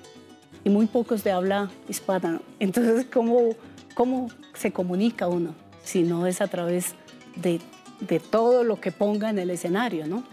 [0.65, 2.41] muy pocos de habla hispana.
[2.59, 3.55] Entonces, ¿cómo,
[3.95, 6.93] ¿cómo se comunica uno si no es a través
[7.37, 7.59] de,
[8.01, 10.05] de todo lo que ponga en el escenario?
[10.05, 10.23] ¿no?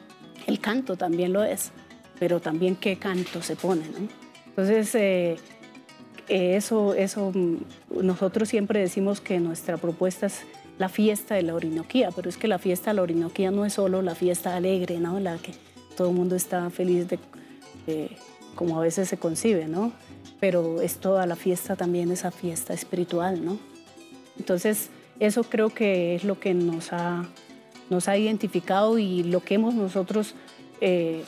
[0.46, 1.70] El canto también lo es,
[2.18, 3.86] pero también qué canto se pone.
[3.88, 4.08] ¿no?
[4.48, 5.36] Entonces, eh,
[6.28, 7.56] eso, eso, mm,
[8.02, 10.42] nosotros siempre decimos que nuestra propuesta es
[10.78, 13.74] la fiesta de la Orinoquía, pero es que la fiesta de la Orinoquía no es
[13.74, 15.18] solo la fiesta alegre, ¿no?
[15.20, 15.52] La que
[15.96, 17.18] todo el mundo está feliz de,
[18.54, 19.92] como a veces se concibe, ¿no?
[20.40, 23.58] Pero es toda la fiesta también esa fiesta espiritual, ¿no?
[24.38, 27.26] Entonces, eso creo que es lo que nos ha,
[27.90, 30.34] nos ha identificado y lo que hemos nosotros,
[30.80, 31.24] eh,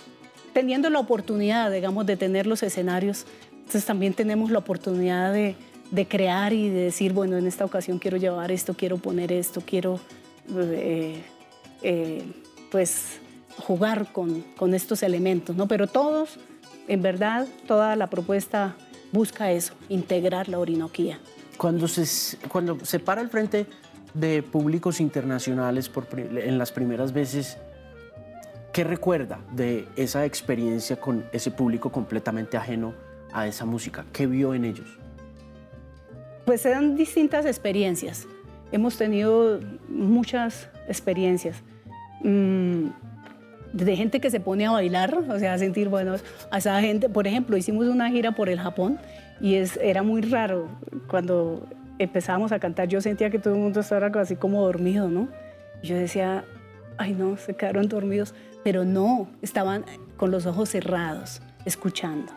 [0.52, 5.54] teniendo la oportunidad, digamos, de tener los escenarios, entonces también tenemos la oportunidad de,
[5.90, 9.62] de, crear y de decir, bueno, en esta ocasión quiero llevar esto, quiero poner esto,
[9.64, 10.00] quiero
[10.56, 11.22] eh,
[11.82, 12.22] eh,
[12.70, 13.20] pues
[13.58, 15.68] jugar con, con, estos elementos, ¿no?
[15.68, 16.38] Pero todos,
[16.86, 18.76] en verdad, toda la propuesta
[19.12, 21.18] busca eso, integrar la orinoquía.
[21.56, 23.66] Cuando se, cuando se para al frente
[24.14, 27.58] de públicos internacionales por, en las primeras veces,
[28.72, 32.94] ¿qué recuerda de esa experiencia con ese público completamente ajeno
[33.32, 34.04] a esa música?
[34.12, 34.98] ¿Qué vio en ellos?
[36.44, 38.26] Pues eran distintas experiencias.
[38.70, 41.56] Hemos tenido muchas experiencias.
[42.22, 42.88] Mm,
[43.72, 46.16] de gente que se pone a bailar, o sea, a sentir, bueno,
[46.50, 48.98] a esa gente, por ejemplo, hicimos una gira por el Japón
[49.40, 50.68] y es, era muy raro
[51.08, 51.66] cuando
[51.98, 55.28] empezábamos a cantar, yo sentía que todo el mundo estaba así como dormido, ¿no?
[55.82, 56.44] Yo decía,
[56.96, 59.84] ay no, se quedaron dormidos, pero no, estaban
[60.16, 62.32] con los ojos cerrados, escuchando.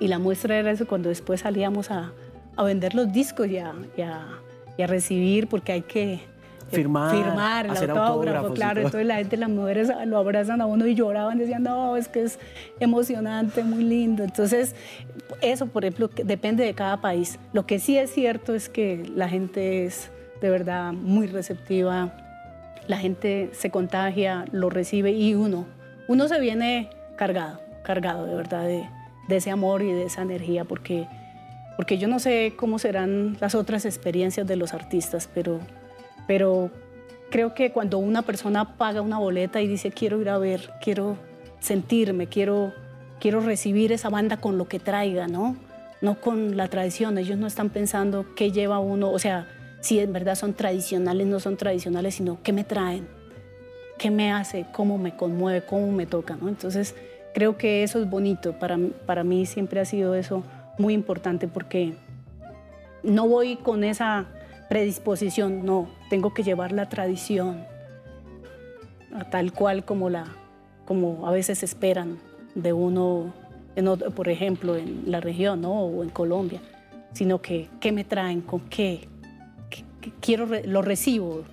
[0.00, 2.12] Y la muestra era eso cuando después salíamos a,
[2.56, 4.26] a vender los discos y a, y, a,
[4.76, 6.20] y a, recibir, porque hay que
[6.70, 8.80] firmar, firmar el autógrafo, claro.
[8.80, 12.24] Entonces la gente, las mujeres lo abrazan a uno y lloraban, decían, no, es que
[12.24, 12.38] es
[12.80, 14.24] emocionante, muy lindo.
[14.24, 14.74] Entonces,
[15.40, 17.38] eso, por ejemplo, depende de cada país.
[17.52, 22.12] Lo que sí es cierto es que la gente es de verdad muy receptiva,
[22.86, 25.66] la gente se contagia, lo recibe y uno,
[26.08, 28.88] uno se viene cargado, cargado de verdad de,
[29.28, 31.06] de ese amor y de esa energía, porque,
[31.76, 35.60] porque yo no sé cómo serán las otras experiencias de los artistas, pero,
[36.28, 36.70] pero
[37.30, 41.16] creo que cuando una persona paga una boleta y dice quiero ir a ver, quiero
[41.58, 42.72] sentirme, quiero,
[43.18, 45.56] quiero recibir esa banda con lo que traiga, ¿no?
[46.00, 49.48] No con la tradición, ellos no están pensando qué lleva uno, o sea,
[49.80, 53.08] si en verdad son tradicionales, no son tradicionales, sino qué me traen,
[53.96, 56.48] qué me hace, cómo me conmueve, cómo me toca, ¿no?
[56.48, 56.94] Entonces,
[57.34, 58.52] creo que eso es bonito.
[58.58, 60.44] Para, para mí siempre ha sido eso
[60.78, 61.94] muy importante porque
[63.02, 64.26] no voy con esa
[64.68, 67.64] predisposición, no, tengo que llevar la tradición
[69.30, 70.26] tal cual como, la,
[70.84, 72.18] como a veces esperan
[72.54, 73.32] de uno,
[73.76, 75.72] en por ejemplo, en la región ¿no?
[75.72, 76.60] o en Colombia,
[77.12, 79.08] sino que qué me traen, con qué,
[79.70, 81.44] qué quiero, lo recibo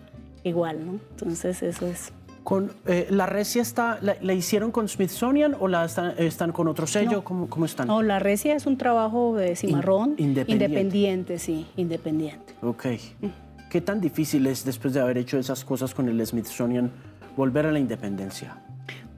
[0.43, 0.99] igual, ¿no?
[1.11, 2.11] Entonces eso es
[2.45, 6.85] con, eh, ¿La Recia está, la, hicieron con Smithsonian o la están, están con otro
[6.85, 7.11] sello?
[7.11, 7.23] No.
[7.23, 7.87] ¿Cómo, ¿Cómo, están?
[7.87, 10.13] No, La Recia es un trabajo de cimarrón.
[10.17, 10.53] In, independiente.
[10.53, 12.53] Independiente, sí, independiente.
[12.61, 12.85] Ok.
[13.19, 13.27] Mm.
[13.71, 16.91] ¿Qué tan difícil es, después de haber hecho esas cosas con el Smithsonian,
[17.35, 18.55] volver a la independencia?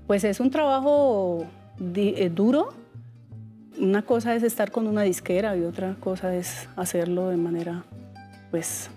[0.07, 1.45] Pues es un trabajo
[1.95, 2.69] eh, duro.
[3.77, 7.83] Una cosa es estar con una disquera y otra cosa es hacerlo de manera,
[8.51, 8.89] pues,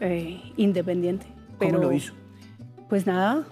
[0.00, 1.24] eh, independiente.
[1.58, 2.12] ¿Cómo lo hizo?
[2.88, 3.44] Pues nada,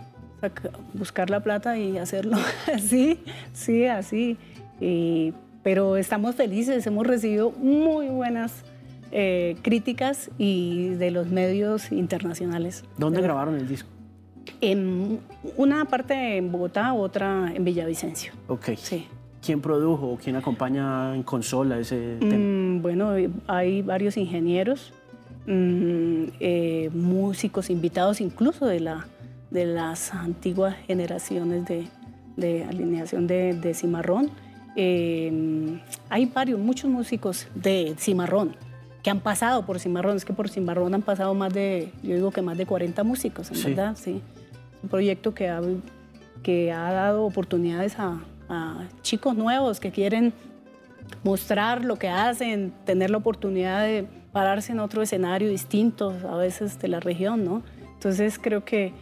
[0.94, 2.37] buscar la plata y hacerlo
[2.75, 3.20] así,
[3.53, 4.37] sí, así.
[4.81, 8.64] Y, pero estamos felices, hemos recibido muy buenas
[9.12, 12.85] eh, críticas y de los medios internacionales.
[12.99, 13.88] ¿Dónde grabaron el disco?
[14.61, 15.20] En
[15.57, 18.33] una parte en Bogotá, otra en Villavicencio.
[18.49, 18.70] Ok.
[18.77, 19.07] Sí.
[19.44, 22.37] ¿Quién produjo o quién acompaña en consola ese tema?
[22.37, 23.12] Mm, bueno,
[23.46, 24.92] hay varios ingenieros,
[25.46, 29.06] mm, eh, músicos invitados incluso de la,
[29.57, 31.88] de las antiguas generaciones de,
[32.37, 34.31] de alineación de, de cimarrón.
[34.77, 35.81] Eh,
[36.11, 38.54] hay varios, muchos músicos de cimarrón
[39.02, 40.17] que han pasado por cimarrón.
[40.19, 43.50] Es que por cimarrón han pasado más de, yo digo que más de 40 músicos,
[43.50, 43.65] en Sí.
[43.69, 44.21] verdad, sí.
[44.83, 45.61] Un proyecto que ha,
[46.42, 50.35] que ha dado oportunidades a, a chicos nuevos que quieren
[51.25, 56.79] mostrar lo que hacen, tener la oportunidad de pararse en otro escenario distinto a veces
[56.79, 57.63] de la región, ¿no?
[57.94, 58.92] Entonces creo que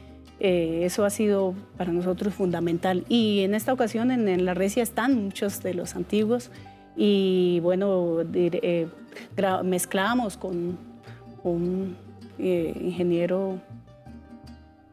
[0.40, 3.04] eh, eso ha sido para nosotros fundamental.
[3.08, 6.50] Y en esta ocasión en, en la Recia están muchos de los antiguos
[6.96, 8.88] y bueno, eh,
[9.64, 10.78] mezclamos con
[11.42, 11.96] un
[12.38, 13.60] eh, ingeniero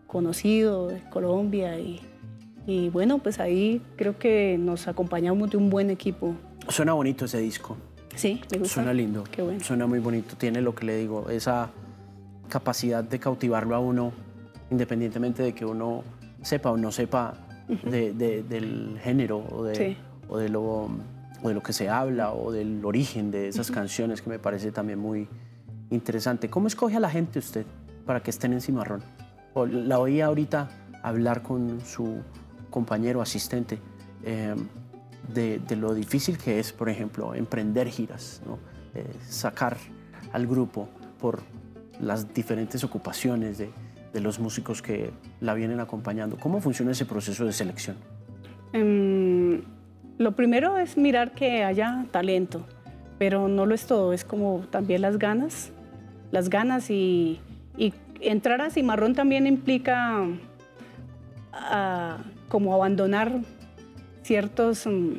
[0.08, 2.02] conocido de Colombia y,
[2.68, 6.36] y bueno, pues ahí creo que nos acompañamos de un buen equipo.
[6.68, 7.78] Suena bonito ese disco.
[8.16, 8.74] Sí, me gusta.
[8.76, 9.24] Suena lindo.
[9.32, 9.60] Qué bueno.
[9.62, 10.36] Suena muy bonito.
[10.38, 11.72] Tiene lo que le digo, esa
[12.50, 14.12] capacidad de cautivarlo a uno,
[14.72, 16.04] independientemente de que uno
[16.42, 17.36] sepa o no sepa
[17.84, 19.98] del género o de,
[20.28, 20.90] o, de lo,
[21.44, 24.72] o de lo que se habla o del origen de esas canciones, que me parece
[24.72, 25.28] también muy
[25.90, 26.50] interesante.
[26.50, 27.66] ¿Cómo escoge a la gente usted
[28.06, 29.04] para que estén en Cimarrón?
[29.54, 30.70] O la oía ahorita
[31.04, 32.22] hablar con su
[32.70, 33.80] compañero asistente.
[34.24, 34.56] Eh,
[35.34, 38.42] de, lo difícil que es, por ejemplo, emprender giras,
[38.96, 39.78] eh, sacar
[40.34, 41.42] al grupo por
[42.00, 43.70] las diferentes ocupaciones de,
[44.20, 46.38] los músicos que la vienen acompañando.
[46.38, 47.96] ¿Cómo funciona ese proceso de selección?
[48.74, 49.62] Em,
[50.18, 52.66] lo primero es mirar que haya talento,
[53.18, 55.72] pero no lo es todo, es como también las ganas,
[56.32, 57.40] las ganas y,
[58.20, 60.28] entrar a Cimarrón también implica
[61.54, 63.40] ah, como abandonar
[64.22, 65.14] ciertos mm,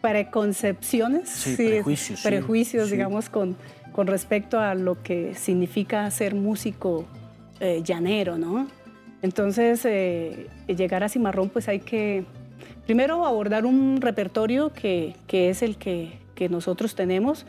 [0.00, 1.56] preconcepciones,
[2.22, 3.56] prejuicios, digamos, con,
[3.98, 7.04] con respecto a lo que significa ser músico
[7.58, 8.68] eh, llanero, ¿no?
[9.22, 12.24] Entonces, eh, llegar a Cimarrón, pues hay que,
[12.86, 17.44] primero, abordar un repertorio que, que es el que, que, nosotros tenemos.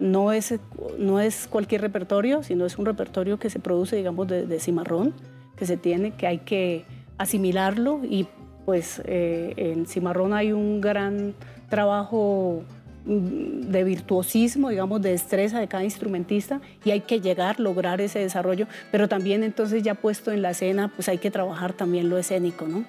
[0.00, 0.58] No es,
[0.98, 5.14] no es cualquier repertorio, sino es un repertorio que se produce, digamos, de, Cimarrón,
[5.54, 6.84] que se tiene, que hay que
[7.16, 8.26] asimilarlo y
[8.64, 11.36] pues eh, en Cimarrón hay un gran
[11.68, 12.64] trabajo
[13.04, 18.66] de virtuosismo, digamos, de destreza de cada instrumentista y hay que llegar, lograr ese desarrollo,
[18.90, 22.68] pero también entonces ya puesto en la escena, pues hay que trabajar también lo escénico,
[22.68, 22.84] ¿no?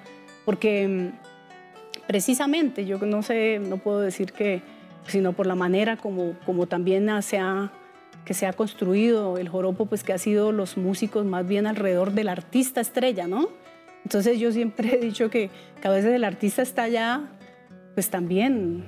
[0.46, 4.62] Porque mm, precisamente, yo no sé, no puedo decir que,
[5.08, 7.72] sino por la manera como, como también se ha,
[8.26, 12.12] que se ha construido el joropo, pues que ha sido los músicos más bien alrededor
[12.12, 13.50] del artista estrella, ¿no?
[14.04, 15.50] Entonces yo siempre he dicho que,
[15.84, 17.30] a veces el artista está ya,
[17.94, 18.86] pues también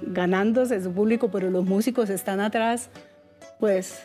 [0.00, 2.90] ganándose su público, pero los músicos están atrás,
[3.58, 4.02] pues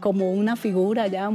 [0.00, 1.30] como una figura ya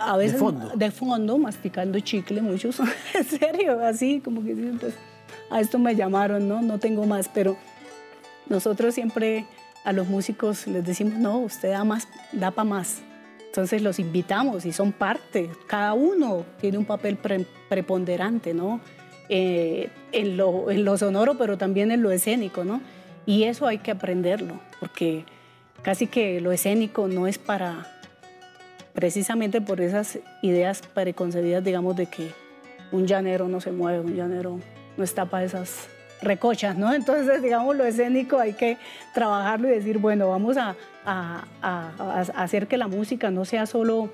[0.00, 2.80] a veces de fondo, de fondo masticando chicle, muchos,
[3.14, 4.94] en serio, así como que pues
[5.50, 6.62] a esto me llamaron, ¿no?
[6.62, 7.56] No tengo más, pero
[8.48, 9.46] nosotros siempre
[9.84, 12.98] a los músicos les decimos, no, usted da más, da para más.
[13.46, 17.18] Entonces los invitamos y son parte, cada uno tiene un papel
[17.68, 18.80] preponderante, ¿no?
[19.28, 22.80] Eh, en, lo, en, lo, sonoro, pero también en lo escénico, ¿no?
[23.26, 25.24] Y eso hay que aprenderlo, porque
[25.82, 27.86] casi que lo escénico no es para,
[28.94, 32.30] precisamente por esas ideas preconcebidas, digamos, de que
[32.90, 34.60] un llanero no se mueve, un llanero
[34.96, 35.88] no está para esas
[36.22, 36.92] recochas, ¿no?
[36.92, 38.76] Entonces, digamos, lo escénico hay que
[39.14, 40.74] trabajarlo y decir, bueno, vamos a,
[42.34, 44.10] hacer que la música no sea solo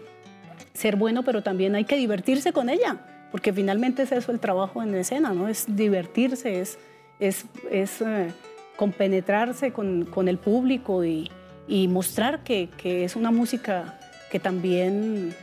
[0.73, 2.99] ser bueno, pero también hay que divertirse con ella,
[3.35, 5.49] porque finalmente es eso el trabajo en escena, ¿no?
[5.49, 6.79] Es divertirse, es,
[7.19, 8.29] es, es eh,
[8.77, 11.33] compenetrarse con, con, el público y,
[11.67, 13.99] y mostrar que, que, es una música
[14.31, 15.35] que también,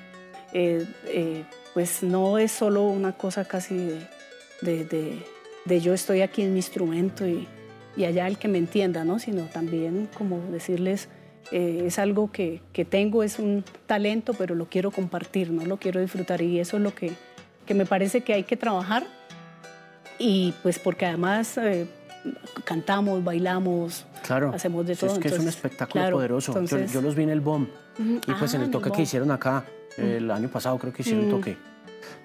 [0.54, 3.76] eh, eh, pues no es solo una cosa casi
[4.62, 5.22] de
[5.66, 7.46] de yo estoy aquí en mi instrumento y,
[7.96, 9.20] y allá el que me entienda, ¿no?
[9.20, 11.10] Sino también como decirles,
[11.52, 15.66] eh, es algo que, que, tengo, es un talento, pero lo quiero compartir, ¿no?
[15.66, 17.12] Lo quiero disfrutar y eso es lo que,
[17.66, 19.05] que me parece que hay que trabajar
[20.18, 21.88] y pues porque además eh,
[22.64, 25.14] cantamos, bailamos, claro, hacemos de todo.
[25.14, 26.64] Es que es un espectáculo poderoso.
[26.64, 27.68] yo, los vi en el BOM
[27.99, 29.66] y pues en el ah, toque que hicieron acá,
[29.97, 31.57] el año pasado creo que hicieron un toque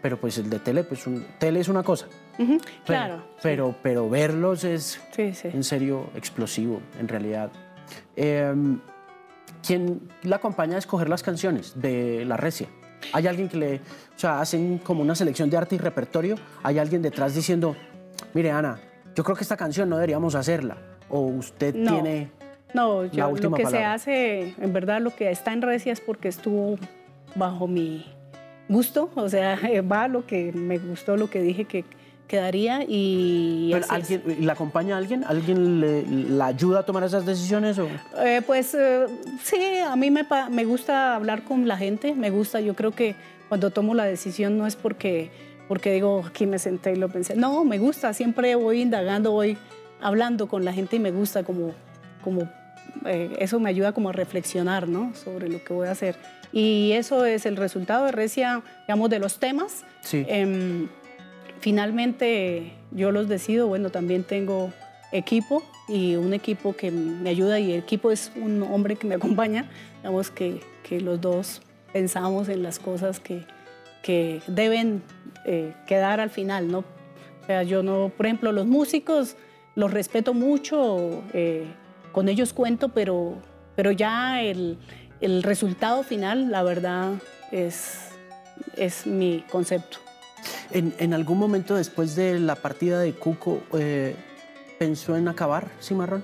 [0.02, 2.06] pero pues el de tele, pues un, tele es una cosa.
[2.84, 3.22] claro.
[3.42, 7.50] Pero, pero, verlos es en serio explosivo, en realidad.
[8.14, 8.80] Em,
[9.66, 12.68] ¿Quién la acompaña a escoger las canciones de La Recia?
[13.12, 16.36] ¿Hay alguien que le, o sea, hacen como una selección de arte y repertorio?
[16.62, 17.76] ¿Hay alguien detrás diciendo,
[18.34, 18.80] mire Ana,
[19.14, 20.76] yo creo que esta canción no deberíamos hacerla?
[21.08, 22.30] ¿O usted tiene
[22.74, 26.28] no, yo, lo que se hace, en verdad, lo que está en Recia es porque
[26.28, 26.76] estuvo
[27.34, 28.04] bajo mi,
[28.68, 29.58] gusto, o sea,
[29.90, 31.84] va lo que me gustó, lo que dije que
[32.26, 33.70] quedaría y...
[33.72, 35.24] ¿Pero alguien, ¿La acompaña alguien?
[35.24, 37.78] ¿Alguien le, la ayuda a tomar esas decisiones?
[37.78, 37.88] O?
[38.24, 39.06] Eh, pues eh,
[39.42, 43.14] sí, a mí me, me gusta hablar con la gente, me gusta, yo creo que
[43.48, 45.30] cuando tomo la decisión no es porque,
[45.68, 49.56] porque digo, aquí me senté y lo pensé, no, me gusta, siempre voy indagando, voy
[50.00, 51.72] hablando con la gente y me gusta como,
[52.22, 52.48] como
[53.04, 55.14] eh, eso me ayuda como a reflexionar, ¿no?
[55.14, 56.16] Sobre lo que voy a hacer.
[56.52, 59.84] Y eso es el resultado de Recia, digamos, de los temas.
[60.00, 60.24] Sí.
[61.60, 63.66] Finalmente, yo los decido.
[63.68, 64.72] Bueno, también tengo
[65.12, 69.14] equipo y un equipo que me ayuda y el equipo es un hombre que me
[69.14, 69.70] acompaña.
[69.98, 73.44] Digamos que, que los dos pensamos en las cosas que,
[74.02, 75.02] que deben
[75.44, 76.78] eh, quedar al final, ¿no?
[77.42, 79.36] O sea, yo no, por ejemplo, los músicos
[79.76, 81.66] los respeto mucho, eh,
[82.10, 83.34] con ellos cuento, pero,
[83.76, 84.78] pero ya el,
[85.20, 87.12] el resultado final, la verdad,
[87.52, 88.08] es,
[88.76, 90.05] es mi concepto.
[90.70, 94.14] En, en, algún momento después de la partida de Cuco, eh,
[94.78, 96.22] ¿pensó en acabar Cimarrón?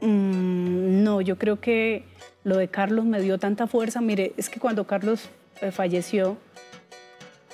[0.00, 2.04] Mm, no, yo creo que
[2.44, 4.00] lo de Carlos me dio tanta fuerza.
[4.00, 5.28] Mire, es que cuando Carlos
[5.60, 6.36] eh, falleció,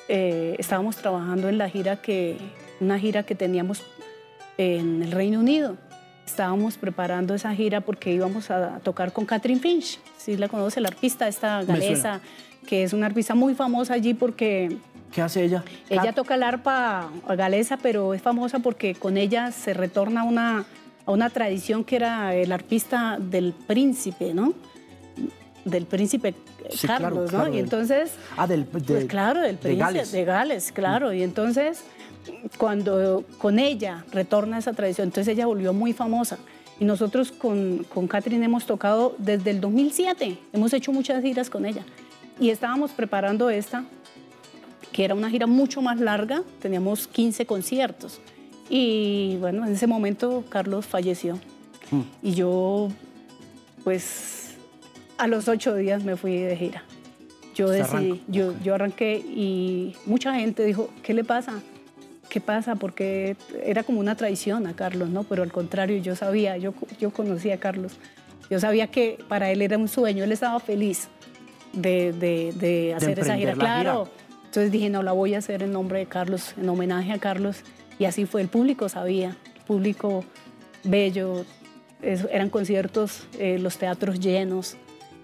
[0.08, 2.36] eh, estábamos trabajando en la gira que,
[2.80, 3.82] una gira que teníamos
[4.58, 5.76] en el Reino Unido.
[6.26, 10.88] Estábamos preparando esa gira porque íbamos a tocar con Catherine Finch, si la conoce, la
[10.88, 12.20] arpista esta galesa,
[12.66, 14.76] que es una arpista muy famosa allí porque...
[15.10, 15.62] ¿Qué hace ella?
[15.90, 20.64] Ella toca el arpa galesa, pero es famosa porque con ella se retorna una,
[21.04, 24.54] a una tradición que era el arpista del príncipe, ¿no?
[25.66, 26.34] Del príncipe
[26.86, 27.48] Carlos, ¿no?
[27.48, 28.12] y entonces...
[28.36, 28.64] Ah, del...
[28.64, 31.12] pues claro, del príncipe de Gales, de Gales claro.
[31.12, 31.84] Y entonces
[32.58, 36.38] cuando con ella retorna esa tradición, entonces ella volvió muy famosa.
[36.80, 41.66] Y nosotros con, con Catherine hemos tocado desde el 2007, hemos hecho muchas giras con
[41.66, 41.84] ella.
[42.42, 43.84] Y estábamos preparando esta,
[44.90, 48.20] que era una gira mucho más larga, teníamos 15 conciertos.
[48.68, 51.36] Y bueno, en ese momento Carlos falleció.
[51.92, 52.00] Mm.
[52.20, 52.88] Y yo,
[53.84, 54.56] pues,
[55.18, 56.82] a los ocho días me fui de gira.
[57.54, 61.62] Yo decidí, yo, yo arranqué y mucha gente dijo, ¿qué le pasa?
[62.28, 62.74] ¿qué pasa?
[62.74, 65.22] Porque era como una traición a Carlos, ¿no?
[65.22, 67.92] Pero al contrario, yo sabía, yo, yo conocía a Carlos,
[68.50, 71.08] yo sabía que para él era un sueño, él estaba feliz
[71.72, 74.08] de, de, hacer esa gira, claro.
[74.44, 77.62] Entonces dije, no, la voy a hacer en nombre de Carlos, en homenaje a Carlos,
[77.98, 80.24] y así fue, el público sabía, el público
[80.84, 81.44] bello,
[82.02, 84.76] eran conciertos, eh, los teatros llenos,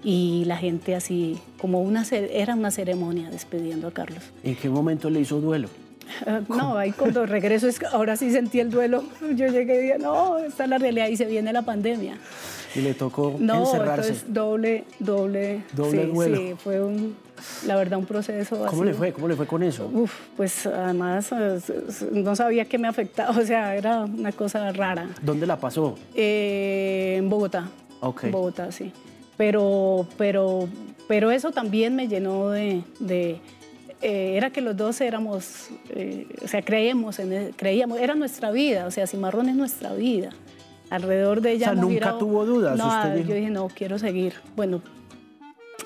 [0.02, 4.22] y la gente así, como una, era una ceremonia despidiendo a Carlos.
[4.42, 5.68] ¿En qué momento le hizo duelo?
[6.48, 9.04] no, ahí cuando regreso, es, ahora sí sentí el duelo.
[9.20, 12.16] Yo llegué y dije, no, está la realidad y se viene la pandemia.
[12.74, 14.08] Y le tocó no, encerrarse.
[14.08, 15.62] Entonces, doble, doble.
[15.72, 16.36] Doble sí, duelo.
[16.36, 17.16] Sí, fue un,
[17.66, 19.12] la verdad un proceso ¿Cómo le fue?
[19.12, 19.90] ¿Cómo le fue con eso?
[19.92, 21.30] Uf, pues además
[22.12, 25.08] no sabía que me afectaba, o sea, era una cosa rara.
[25.22, 25.96] ¿Dónde la pasó?
[26.14, 27.68] Eh, en Bogotá.
[28.00, 28.24] Ok.
[28.24, 28.92] En Bogotá, sí.
[29.36, 30.68] Pero, pero,
[31.06, 33.40] pero eso también me llenó de, de
[34.00, 38.52] eh, era que los dos éramos, eh, o sea, creíamos, en, e, creíamos, era nuestra
[38.52, 40.30] vida, o sea, Cimarrón es nuestra vida.
[40.90, 41.70] Alrededor de ella.
[41.70, 42.76] O sea, nunca tuvo dudas.
[42.78, 44.34] No, usted yo dije, no, quiero seguir.
[44.56, 44.82] Bueno,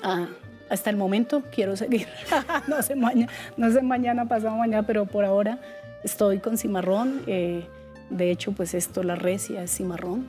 [0.01, 0.27] ah,
[0.69, 2.07] hasta el momento quiero seguir.
[2.67, 5.59] no, sé mañana, no sé mañana, pasado mañana, pero por ahora
[6.03, 7.21] estoy con Cimarrón.
[7.27, 7.65] Eh,
[8.09, 10.27] de hecho, pues esto, la recia es Cimarrón.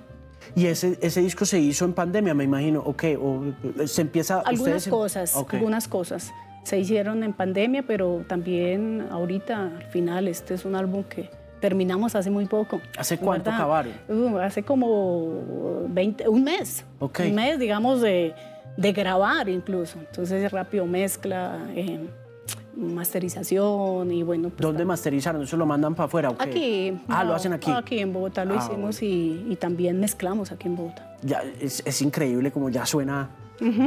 [0.55, 3.05] Y ese, ese disco se hizo en pandemia, me imagino, ¿ok?
[3.21, 3.45] O
[3.87, 4.41] se empieza...
[4.41, 4.89] Algunas ustedes...
[4.89, 5.59] cosas, Okay.
[5.59, 6.33] algunas cosas
[6.65, 11.31] se hicieron en pandemia, pero también ahorita, al final, este es un álbum que
[11.65, 12.79] terminamos hace muy poco.
[12.99, 13.55] ¿Hace cuánto ¿verdad?
[13.63, 13.93] acabaron?
[14.07, 16.85] Uh, hace como 20, un mes.
[17.01, 18.35] Un mes, digamos, de,
[18.77, 19.99] de grabar incluso.
[19.99, 22.07] Entonces, rápido mezcla, eh,
[22.77, 24.51] masterización y bueno.
[24.51, 25.43] Pues, ¿Dónde masterizaron?
[25.43, 26.29] ¿Eso lo mandan para afuera?
[26.29, 26.45] o qué?
[26.45, 27.01] Aquí.
[27.09, 27.71] Ah, no, lo hacen aquí.
[27.71, 31.17] Aquí en Bogotá lo Ah, hicimos y, y también mezclamos aquí en Bogotá.
[31.23, 33.31] Ya, es, es increíble como ya suena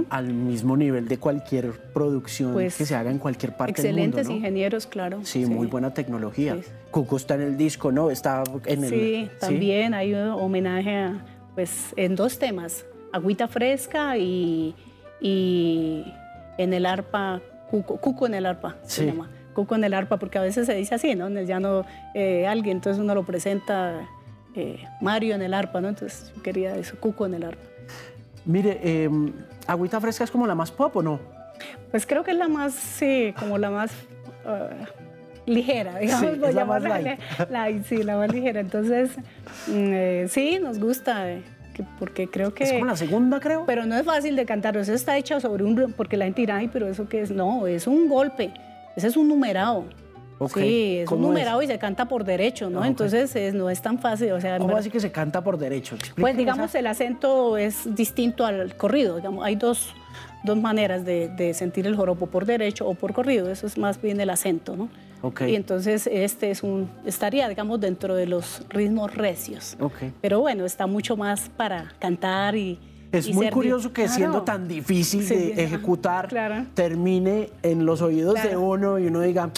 [0.09, 4.25] al mismo nivel de cualquier producción Pues, que se haga en cualquier parte Excelentes del
[4.25, 4.35] mundo, ¿no?
[4.37, 5.19] ingenieros, claro.
[5.23, 6.55] Sí, muy buena tecnología.
[6.55, 6.69] Sí.
[6.91, 8.09] Cuco está en el disco, ¿no?
[8.09, 8.89] Está en el...
[8.89, 14.73] Sí, también hay un homenaje a, pues, en dos temas, agüita fresca y,
[15.21, 16.05] y
[16.57, 19.01] en el arpa, cuco, cuco en el arpa, Sí.
[19.01, 19.29] se llama.
[19.53, 21.27] Cuco en el arpa, porque a veces se dice así, ¿no?
[21.27, 24.07] En el llano eh, alguien, entonces uno lo presenta
[24.55, 25.89] eh, Mario en el arpa, ¿no?
[25.89, 27.63] Entonces yo quería eso, cuco en el arpa.
[28.45, 29.09] Mire, eh,
[29.67, 31.19] Agüita Fresca es como la más pop, ¿o no?
[31.91, 33.91] Pues creo que es la más, sí, como la más
[34.45, 34.69] ah,
[35.45, 36.21] ligera, digamos.
[36.21, 37.19] Sí, es la más light.
[37.49, 38.59] light, sí, la más ligera.
[38.59, 39.11] Entonces,
[39.67, 41.43] mm, eh, sí, nos gusta, eh,
[41.73, 42.63] que- porque creo que...
[42.63, 43.65] Es como la segunda, creo.
[43.65, 45.93] Pero no es fácil de cantar, eso está hecho sobre un...
[45.95, 47.31] Porque la gente dirá, ay, pero ¿eso qué es?
[47.31, 48.53] No, es un golpe,
[48.95, 49.85] ese es un numerado.
[50.39, 51.29] Ok, Sí, es un ¿cómo es?
[51.29, 52.79] numerado y se canta por derecho, ¿no?
[52.79, 52.87] Ah, ok.
[52.89, 54.57] Entonces es- no es tan fácil, o sea...
[54.57, 55.95] ¿Cómo verdad- así que se canta por derecho?
[56.19, 59.15] pues digamos, esa- el acento es distinto al corrido.
[59.17, 59.93] Digamos, hay dos,
[60.43, 63.49] dos maneras de, de sentir el joropo, por derecho o por corrido.
[63.51, 64.89] Eso es más bien el acento, ¿no?
[65.23, 65.41] Ok.
[65.47, 69.75] Y entonces este es un, estaría, digamos, dentro de los ritmos recios.
[70.21, 72.79] Pero bueno, está mucho más para cantar y...
[73.11, 74.43] Es muy curioso que siendo Claro.
[74.43, 76.65] tan difícil de ejecutar, claro.
[76.75, 78.61] termine en los oídos de Claro.
[78.61, 79.49] uno y uno diga,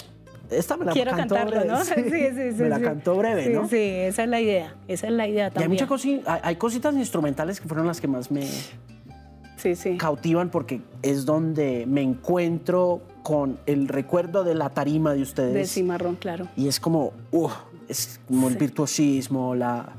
[0.50, 1.84] esta me la Quiero cantó cantarlo, breve, ¿no?
[1.84, 1.92] sí.
[2.04, 2.62] Sí, sí.
[2.62, 3.68] Me la cantó breve, ¿no?
[3.68, 4.74] Sí, esa es la idea.
[4.88, 5.70] Esa es la idea Y hay, también.
[5.70, 8.46] muchas cosi- hay, cositas instrumentales que fueron las que más me
[9.98, 15.52] cautivan porque es donde me encuentro con el recuerdo de la tarima de ustedes.
[15.54, 16.48] De cimarrón, claro.
[16.56, 17.48] Y es como, uh,
[17.88, 19.90] es como el virtuosismo, la...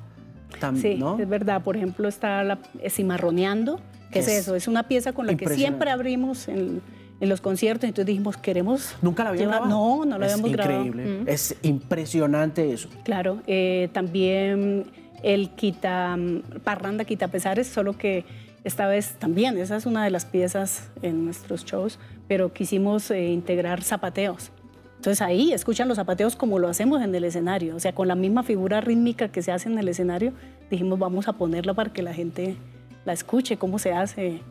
[0.59, 1.19] tam- Sí, ¿no?
[1.19, 1.61] es verdad.
[1.63, 3.79] Por ejemplo, está la eh, cimarroneando.
[4.11, 4.55] ¿Qué es, Es eso?
[4.55, 6.81] Es una pieza con la que siempre abrimos en,
[7.21, 7.85] en los conciertos.
[7.87, 8.95] Entonces dijimos, queremos.
[9.01, 9.97] Nunca la habían llevar- grabado.
[9.97, 10.85] No, no la es habíamos grabado.
[10.85, 11.19] increíble.
[11.23, 11.29] Mm.
[11.29, 12.89] Es impresionante eso.
[13.05, 14.87] Claro, eh, también
[15.23, 16.17] el quita,
[16.63, 18.25] parranda quita pesares, solo que
[18.63, 23.29] esta vez también, esa es una de las piezas en nuestros shows, pero quisimos eh,
[23.29, 24.51] integrar zapateos.
[24.97, 28.13] Entonces ahí escuchan los zapateos como lo hacemos en el escenario, o sea, con la
[28.15, 30.33] misma figura rítmica que se hace en el escenario,
[30.69, 32.55] dijimos vamos a ponerla para que la gente
[33.03, 34.41] la escuche, cómo se hace,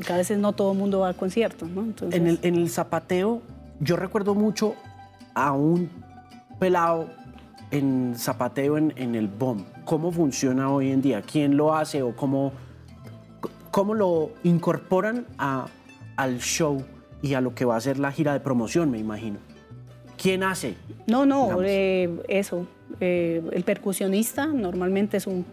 [0.00, 1.82] porque a veces no todo el mundo va a conciertos, ¿no?
[1.82, 3.42] Entonces, En el, en el zapateo,
[3.80, 4.74] yo recuerdo mucho
[5.34, 5.90] a un
[6.58, 7.10] pelado
[7.70, 9.62] en zapateo en, en el BOM.
[9.84, 11.20] ¿Cómo funciona hoy en día?
[11.20, 12.52] ¿Quién lo hace o cómo,
[13.70, 15.66] cómo lo incorporan a-
[16.16, 16.82] al show
[17.20, 19.36] y a lo que va a ser la gira de promoción, me imagino?
[20.16, 20.76] ¿Quién hace?
[21.06, 22.66] No, no, eh, eso.
[23.00, 25.44] eh, el percusionista normalmente es un.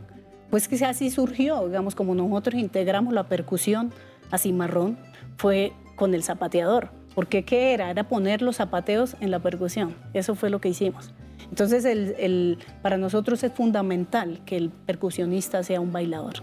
[0.49, 3.91] Pues que así surgió, digamos, como nosotros integramos la percusión
[4.31, 4.97] a Cimarrón,
[5.37, 6.89] fue con el zapateador.
[7.15, 7.89] Porque ¿qué era?
[7.89, 9.95] Era poner los zapateos en la percusión.
[10.13, 11.11] Eso fue lo que hicimos.
[11.49, 16.33] Entonces, el- el- para nosotros es fundamental que el percusionista sea un bailador.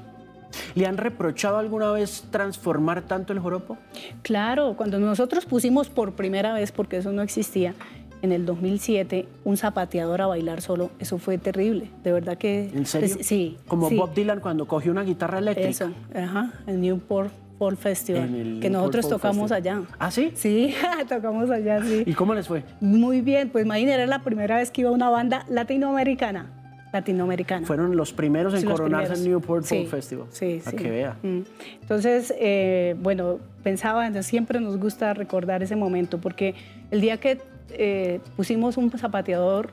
[0.75, 3.77] ¿Le han reprochado alguna vez transformar tanto el joropo?
[4.23, 7.75] Claro, cuando nosotros pusimos por primera vez, porque eso no existía,
[8.23, 11.91] en el 2007, un zapateador a bailar solo, eso fue terrible.
[12.03, 12.71] De verdad que...
[12.75, 13.11] ¿En serio?
[13.17, 13.59] pues, sí.
[13.69, 15.69] Como sí, Bob Dylan cuando cogió una guitarra eléctrica.
[15.71, 19.79] Eso, ajá, el Newport Folk Festival, el que nosotros tocamos Festival.
[19.85, 19.97] allá.
[19.99, 20.33] ¿Ah, sí?
[20.35, 20.75] Sí,
[21.09, 22.03] tocamos allá, sí.
[22.07, 22.65] ¿Y cómo les fue?
[22.81, 26.51] Muy bien, pues imagínate, era la primera vez que iba una banda latinoamericana.
[26.93, 27.67] Latinoamericana.
[27.67, 29.25] Fueron los primeros en Sí, coronarse en.
[29.25, 30.27] Newport Folk Sí, Festival.
[30.31, 31.17] Sí, A que vea.
[31.23, 31.41] Mm.
[31.81, 36.55] Entonces, eh, bueno, pensaba, siempre nos gusta recordar ese momento, porque
[36.93, 37.41] el día que
[37.71, 39.71] eh, pusimos un zapateador,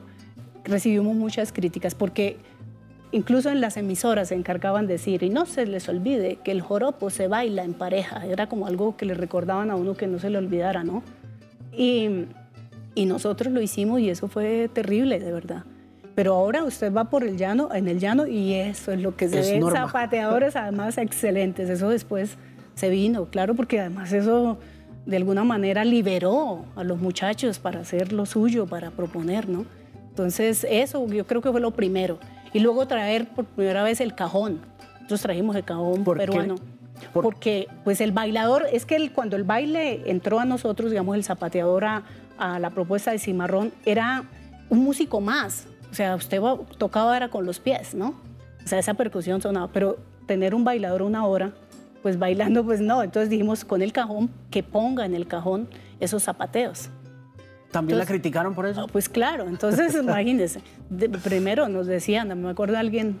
[0.64, 2.38] recibimos muchas críticas, porque
[3.12, 6.60] incluso en las emisoras se encargaban de decir, y no se les olvide que el
[6.60, 10.18] joropo se baila en pareja, era como algo que le recordaban a uno que no
[10.18, 11.02] se le olvidara, ¿no?
[11.76, 12.26] Y,
[12.94, 15.64] y nosotros lo hicimos y eso fue terrible, de verdad.
[16.14, 19.28] Pero ahora usted va por el llano, en el llano, y eso es lo que
[19.28, 19.58] se Es ve.
[19.60, 19.86] normal.
[19.86, 21.70] Zapateadores además excelentes.
[21.70, 22.36] Eso después
[22.74, 24.58] se vino, claro, porque además eso
[25.06, 29.64] de alguna manera liberó a los muchachos para hacer lo suyo, para proponer, ¿no?
[30.10, 32.18] Entonces eso yo creo que fue lo primero.
[32.52, 34.60] Y luego traer por primera vez el cajón.
[34.94, 36.26] Nosotros trajimos el cajón ¿Por qué?
[36.26, 36.54] peruano.
[37.12, 41.16] Por- Porque pues el bailador, es que el- cuando el baile entró a nosotros, digamos,
[41.16, 42.02] el zapateador a,
[42.38, 44.24] a la propuesta de Cimarrón, era
[44.68, 45.66] un músico más.
[45.90, 46.40] O sea, usted
[46.78, 48.14] tocaba era con los pies, ¿no?
[48.64, 51.52] O sea, esa percusión sonaba, pero tener un bailador una hora,
[52.02, 53.02] pues bailando, pues no.
[53.02, 55.68] Entonces dijimos con el cajón, que ponga en el cajón
[56.00, 56.88] esos zapateos.
[57.72, 58.86] ¿También la criticaron por eso?
[58.86, 60.60] Pues claro, entonces imagínense.
[60.88, 63.18] De- primero nos decían, me acuerdo de alguien,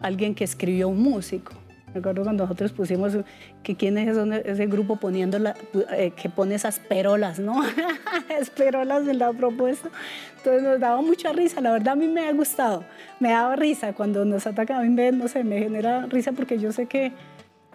[0.00, 1.52] alguien que escribió un músico.
[1.92, 3.16] Me acuerdo cuando nosotros pusimos
[3.64, 5.56] que quién es ese, ese grupo poniendo la,
[5.96, 7.64] eh, que pone esas perolas, ¿no?
[8.38, 9.88] Esperolas en la propuesta.
[10.36, 12.84] Entonces nos daba mucha risa, la verdad a mí me ha gustado.
[13.18, 16.58] Me daba risa cuando nos atacan, a mí me, no sé, me genera risa porque
[16.60, 17.10] yo sé que,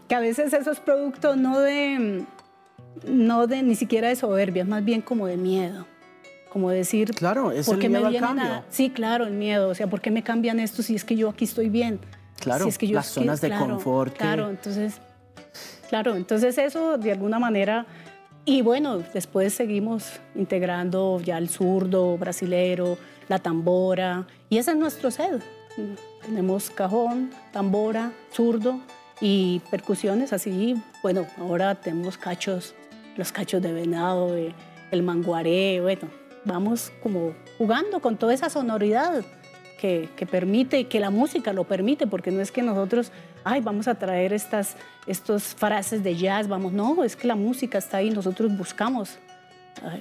[0.07, 2.23] que a veces eso es producto no de,
[3.09, 5.87] no de ni siquiera de soberbia, más bien como de miedo.
[6.55, 8.53] Como decir, Claro, es ¿por el qué miedo me al vienen cambio.
[8.53, 9.67] a- Sí, claro, el miedo.
[9.67, 11.99] O sea, ¿por qué me cambian esto si es que yo aquí estoy bien?
[12.39, 15.01] Claro, Si es que yo las que- zonas de claro, confort Claro, entonces,
[15.89, 17.85] claro, entonces eso de alguna manera.
[18.45, 22.97] Y bueno, después seguimos integrando ya el zurdo, brasilero,
[23.27, 24.25] la tambora.
[24.49, 25.43] Y ese es nuestro set.
[26.25, 28.79] Tenemos cajón, tambora, zurdo
[29.19, 30.81] y percusiones así.
[31.03, 32.75] Bueno, ahora tenemos cachos,
[33.17, 34.33] los cachos de venado,
[34.91, 36.03] el manguaré, bueno,
[36.45, 39.23] vamos como jugando con toda esa sonoridad
[39.79, 43.11] que, que permite y que la música lo permite, porque no es que nosotros,
[43.43, 44.77] ay, vamos a traer estas
[45.07, 49.17] estos frases de jazz, vamos, no, es que la música está ahí, nosotros buscamos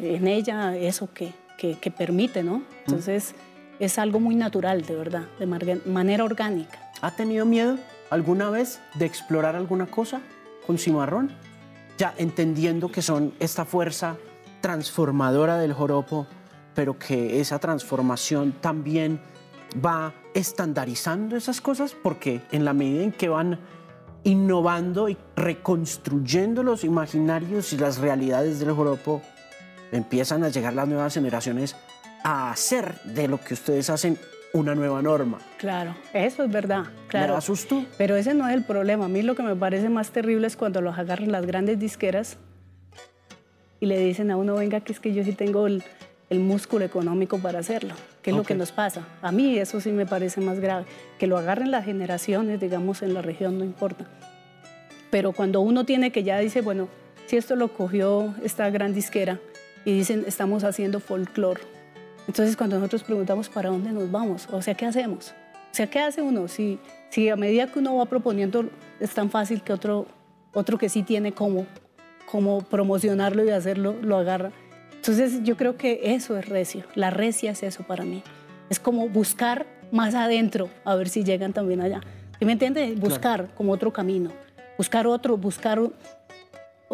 [0.01, 2.63] eh, en ella eso que, que, que permite, ¿no?
[2.87, 3.35] Entonces
[3.79, 6.79] es algo muy natural, de verdad, de manera orgánica.
[7.01, 7.77] ¿Ha tenido miedo
[8.11, 10.21] alguna vez de explorar alguna cosa
[10.67, 11.33] con Cimarrón?
[11.99, 14.17] Ya entendiendo que son esta fuerza
[14.65, 16.27] transformadora del joropo,
[16.75, 19.21] pero que esa transformación también
[19.85, 23.59] va estandarizando esas cosas, porque en la medida en que van
[24.23, 29.21] innovando y reconstruyendo los imaginarios y las realidades del joropo,
[29.93, 31.77] empiezan a llegar las nuevas generaciones
[32.23, 34.19] a hacer de lo que ustedes hacen
[34.55, 35.41] una nueva norma.
[35.59, 37.39] Claro, eso es verdad, claro.
[37.39, 39.05] ¿Me da Pero ese no es el problema.
[39.05, 42.39] A mí lo que me parece más terrible es cuando los agarran las grandes disqueras
[43.85, 45.85] y le dicen a uno, venga, que es que yo sí tengo el,
[46.31, 47.95] músculo económico para hacerlo.
[48.21, 49.07] ¿Qué es lo que nos pasa?
[49.23, 50.85] A mí eso sí me parece más grave.
[51.17, 54.07] Que lo agarren las generaciones, digamos, en la región, no importa.
[55.13, 56.89] Pero cuando uno tiene que ya dice, bueno,
[57.27, 59.39] si esto lo cogió esta gran disquera
[59.85, 61.61] y dicen, estamos haciendo folclore.
[62.27, 65.35] Entonces cuando nosotros preguntamos para dónde nos vamos, o sea, ¿qué hacemos?
[65.71, 66.49] O sea, ¿qué hace uno?
[66.49, 66.81] Si,
[67.11, 68.65] si a medida que uno va proponiendo
[68.99, 70.07] es tan fácil que otro,
[70.53, 71.65] otro que sí tiene cómo,
[72.27, 74.53] cómo promocionarlo y hacerlo, lo agarra.
[74.95, 76.85] Entonces yo creo que eso es recio.
[76.95, 78.23] La recia es eso para mí.
[78.71, 82.01] Es como buscar más adentro, a ver si llegan también allá.
[82.41, 82.99] ¿Me entiendes?
[82.99, 84.31] Buscar como otro camino.
[84.77, 85.81] Buscar otro, buscar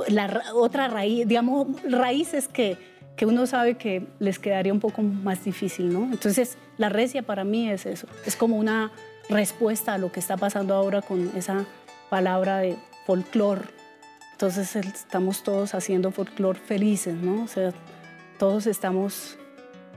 [0.08, 2.76] la otra raíz, digamos, raíces que,
[3.16, 6.04] que uno sabe que les quedaría un poco más difícil, ¿no?
[6.04, 8.92] Entonces, la recia para mí es eso, es como una
[9.28, 11.64] respuesta a lo que está pasando ahora con esa
[12.08, 12.76] palabra de
[13.06, 13.62] folclore.
[14.40, 17.42] Entonces, estamos todos haciendo folclore felices, ¿no?
[17.42, 17.74] O sea,
[18.38, 19.36] todos estamos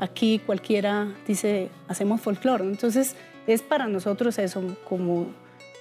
[0.02, 2.66] aquí, cualquiera dice, hacemos folclore.
[2.66, 3.16] Entonces,
[3.48, 5.28] es para nosotros eso, como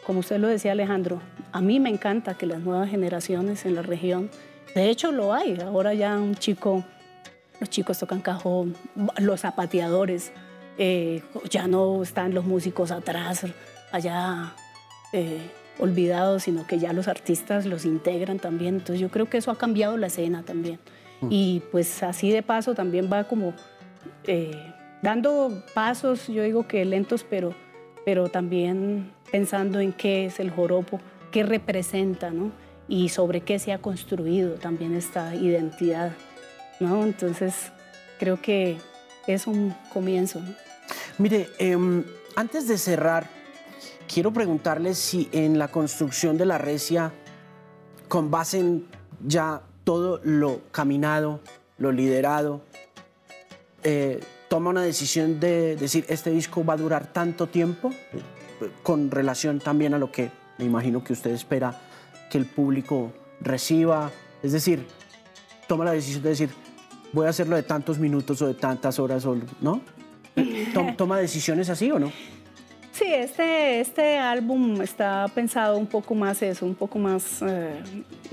[0.06, 3.82] como usted lo decía Alejandro, a mí me encanta que las nuevas generaciones en la
[3.82, 4.30] región,
[4.76, 6.84] de hecho lo hay, ahora ya un chico,
[7.58, 8.76] los chicos tocan cajón,
[9.18, 10.30] los zapateadores,
[10.78, 13.44] eh, ya no están los músicos atrás,
[13.90, 14.54] allá
[15.12, 19.50] eh, olvidados, sino que ya los artistas los integran también, entonces yo creo que eso
[19.50, 20.78] ha cambiado la escena también.
[21.20, 21.28] Mm.
[21.30, 23.54] Y pues así de paso también va como
[24.24, 24.56] eh,
[25.02, 27.54] dando pasos, yo digo que lentos, pero,
[28.04, 31.00] pero también pensando en qué es el joropo,
[31.30, 32.52] qué representa, ¿no?
[32.88, 36.12] Y sobre qué se ha construido también esta identidad,
[36.80, 37.04] ¿no?
[37.04, 37.72] Entonces,
[38.18, 38.76] creo que
[39.26, 40.54] es un comienzo, ¿no?
[41.18, 42.04] Mire, em,
[42.36, 43.28] antes de cerrar,
[44.12, 47.12] quiero preguntarle si en la construcción de la recia,
[48.08, 48.86] con base en
[49.24, 51.40] ya todo lo caminado,
[51.78, 52.62] lo liderado,
[53.82, 57.90] eh, toma una decisión de decir, este disco va a durar tanto tiempo,
[58.82, 61.80] con relación también a lo que me imagino que usted espera
[62.30, 64.10] que el público reciba.
[64.42, 64.86] Es decir,
[65.66, 66.50] toma la decisión de decir,
[67.12, 69.26] voy a hacerlo de tantos minutos o de tantas horas,
[69.60, 69.80] ¿no?
[70.96, 72.12] ¿Toma decisiones así o no?
[72.92, 77.42] Sí, este, este álbum está pensado un poco más eso, un poco más...
[77.42, 77.82] Eh,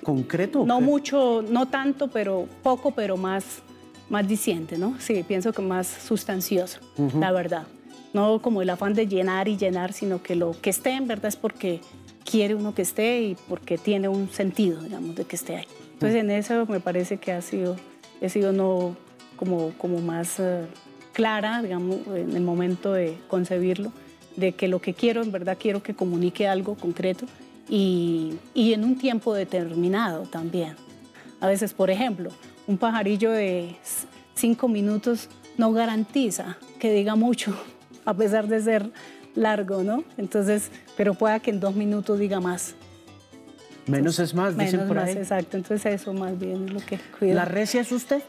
[0.04, 0.66] ¿Concreto?
[0.66, 3.62] No mucho, no tanto, pero poco, pero más,
[4.10, 5.00] más diciente, ¿no?
[5.00, 6.80] Sí, pienso que más sustancioso,
[7.20, 7.68] la verdad
[8.14, 11.28] no como el afán de llenar y llenar, sino que lo que esté en verdad
[11.28, 11.82] es porque
[12.30, 15.68] quiere uno que esté y porque tiene un sentido, digamos, de que esté ahí.
[15.94, 17.76] Entonces en eso me parece que ha sido,
[18.22, 18.96] he sido no
[19.36, 20.66] como, como más eh,
[21.14, 23.92] clara, digamos, en el momento de concebirlo,
[24.40, 27.26] de que lo que quiero, en verdad quiero que comunique algo concreto
[27.68, 30.76] y, y en un tiempo determinado también.
[31.40, 32.32] A veces, por ejemplo,
[32.68, 33.76] un pajarillo de
[34.36, 37.54] cinco minutos no garantiza que diga mucho
[38.06, 38.92] a pesar de ser
[39.36, 40.04] largo, ¿no?
[40.18, 42.76] Entonces, pero pueda que en dos minutos diga más.
[43.88, 45.58] Menos es más, dicen por más, exacto.
[45.58, 47.34] Entonces eso más bien es lo que cuida.
[47.34, 48.22] ¿La recia es usted?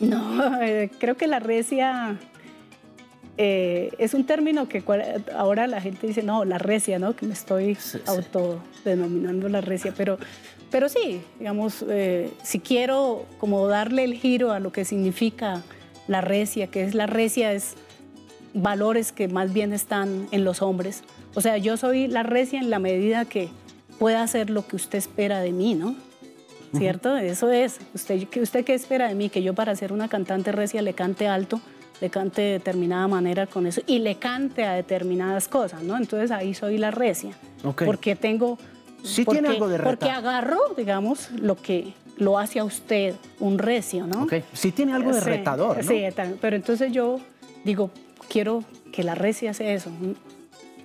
[0.00, 2.18] No, eh, creo que la recia
[3.36, 4.82] eh, es un término que
[5.34, 7.16] ahora la gente dice, no, la recia, ¿no?
[7.16, 7.76] Que me estoy
[8.06, 10.18] autodenominando la recia, pero,
[10.70, 15.62] pero sí, digamos, eh, si quiero como darle el giro a lo que significa
[16.06, 17.76] la recia, que es la recia, es
[18.52, 21.02] valores que más bien están en los hombres.
[21.34, 23.48] O sea, yo soy la recia en la medida que
[23.98, 25.94] pueda hacer lo que usted espera de mí, ¿no?
[26.76, 27.16] ¿Cierto?
[27.16, 27.78] Eso es.
[27.94, 29.28] Usted, ¿Usted qué espera de mí?
[29.28, 31.60] Que yo para ser una cantante recia le cante alto,
[32.00, 35.96] le cante de determinada manera con eso y le cante a determinadas cosas, ¿no?
[35.96, 37.32] Entonces ahí soy la recia.
[37.84, 38.58] Porque tengo...
[39.02, 39.90] Sí tiene algo de reta.
[39.90, 44.24] Porque agarro, digamos, lo que, lo hace a usted un recio, ¿no?
[44.24, 45.82] Ok, sí tiene algo de retador, ¿no?
[45.82, 46.04] Sí,
[46.40, 47.18] pero entonces yo
[47.64, 47.90] digo,
[48.28, 49.90] quiero que la recia sea eso,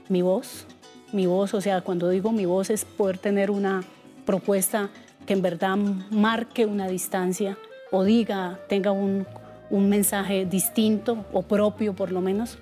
[0.07, 0.65] mi voz,
[1.11, 3.83] mi voz, o sea, cuando digo mi voz es poder tener una
[4.25, 4.89] propuesta
[5.25, 7.57] que en verdad marque una distancia
[7.91, 9.25] o diga, tenga un,
[9.69, 12.57] un mensaje distinto o propio por lo menos.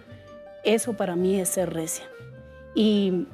[0.64, 2.06] Eso para mí es ser recia.
[2.76, 3.28] Y,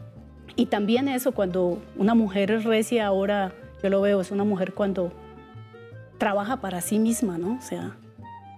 [0.55, 4.73] y también eso, cuando una mujer es recia ahora, yo lo veo, es una mujer
[4.73, 5.11] cuando
[6.17, 7.57] trabaja para sí misma, ¿no?
[7.57, 7.95] O sea,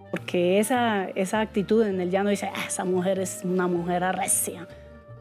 [0.09, 4.67] porque esa, esa actitud en el llano dice, ah, esa mujer es una mujer arrecia,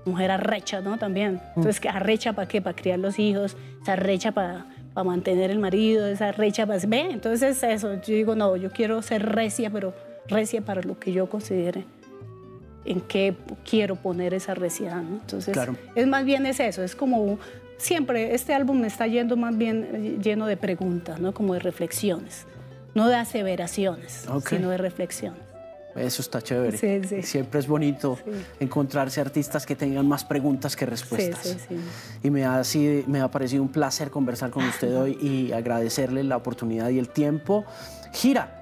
[0.04, 0.98] mujer arrecha, ¿no?
[0.98, 1.34] También.
[1.34, 1.60] Mm.
[1.60, 2.60] Entonces, ¿arrecha para qué?
[2.62, 6.80] Para criar los hijos, esa arrecha para, para mantener el marido, esa arrecha para...
[6.86, 9.94] Ve, entonces eso, yo digo, no, yo quiero ser recia, pero
[10.28, 11.84] recia para lo que yo considere
[12.84, 13.34] en qué
[13.68, 14.96] quiero poner esa recia.
[14.96, 15.16] ¿no?
[15.20, 15.56] Entonces,
[15.94, 17.38] es más bien es eso, es como
[17.76, 21.32] siempre, este álbum me está yendo más bien eh, lleno de preguntas, ¿no?
[21.32, 22.46] como de reflexiones,
[22.94, 25.49] no de aseveraciones, sino de reflexiones.
[25.96, 27.22] Eso está chévere.
[27.22, 28.18] Siempre es bonito
[28.58, 31.56] encontrarse artistas que tengan más preguntas que respuestas.
[32.22, 32.62] Y me ha,
[33.06, 37.08] me ha parecido un placer conversar con usted hoy y agradecerle la oportunidad y el
[37.08, 37.64] tiempo.
[38.12, 38.56] Gira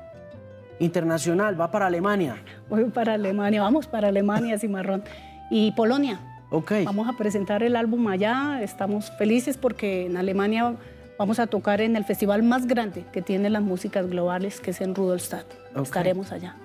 [0.79, 2.37] internacional, va para Alemania.
[2.69, 5.03] Voy para Alemania, vamos para Alemania, Cimarrón.
[5.51, 6.21] Y Polonia.
[6.51, 6.85] Okay.
[6.85, 8.61] Vamos a presentar el álbum allá.
[8.63, 10.77] Estamos felices porque en Alemania
[11.19, 14.81] vamos a tocar en el festival más grande que tiene las músicas globales, que es
[14.81, 15.47] en Rudolstadt.
[15.77, 16.57] Estaremos allá.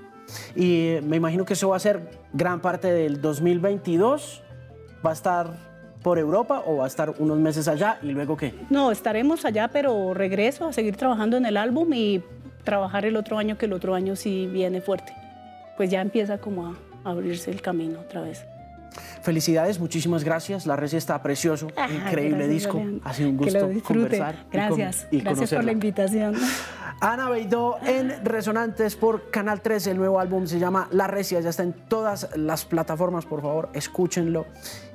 [0.55, 4.43] Y me imagino que eso va a ser gran parte del 2022.
[5.05, 5.47] ¿Va a estar
[6.01, 8.53] por Europa o va a estar unos meses allá y luego qué?
[8.69, 12.21] No, estaremos allá, pero regreso a seguir trabajando en el álbum y
[12.63, 15.13] trabajar el otro año, que el otro año sí viene fuerte.
[15.77, 18.45] Pues ya empieza como a abrirse el camino otra vez.
[19.21, 20.65] Felicidades, muchísimas gracias.
[20.65, 22.81] La receta está precioso, ah, increíble disco.
[23.03, 24.45] Ha sido un gusto conversar.
[24.51, 26.35] Gracias, gracias por la invitación.
[26.99, 29.91] Ana Beidó en Resonantes por Canal 13.
[29.91, 31.39] El nuevo álbum se llama La Recia.
[31.41, 33.25] Ya está en todas las plataformas.
[33.25, 34.45] Por favor, escúchenlo.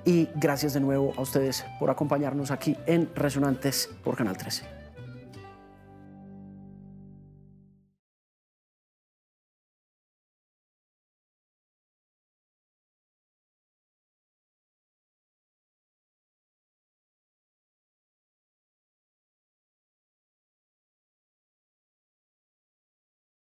[0.04, 4.77] Y gracias de nuevo a ustedes por acompañarnos aquí en Resonantes por Canal 13.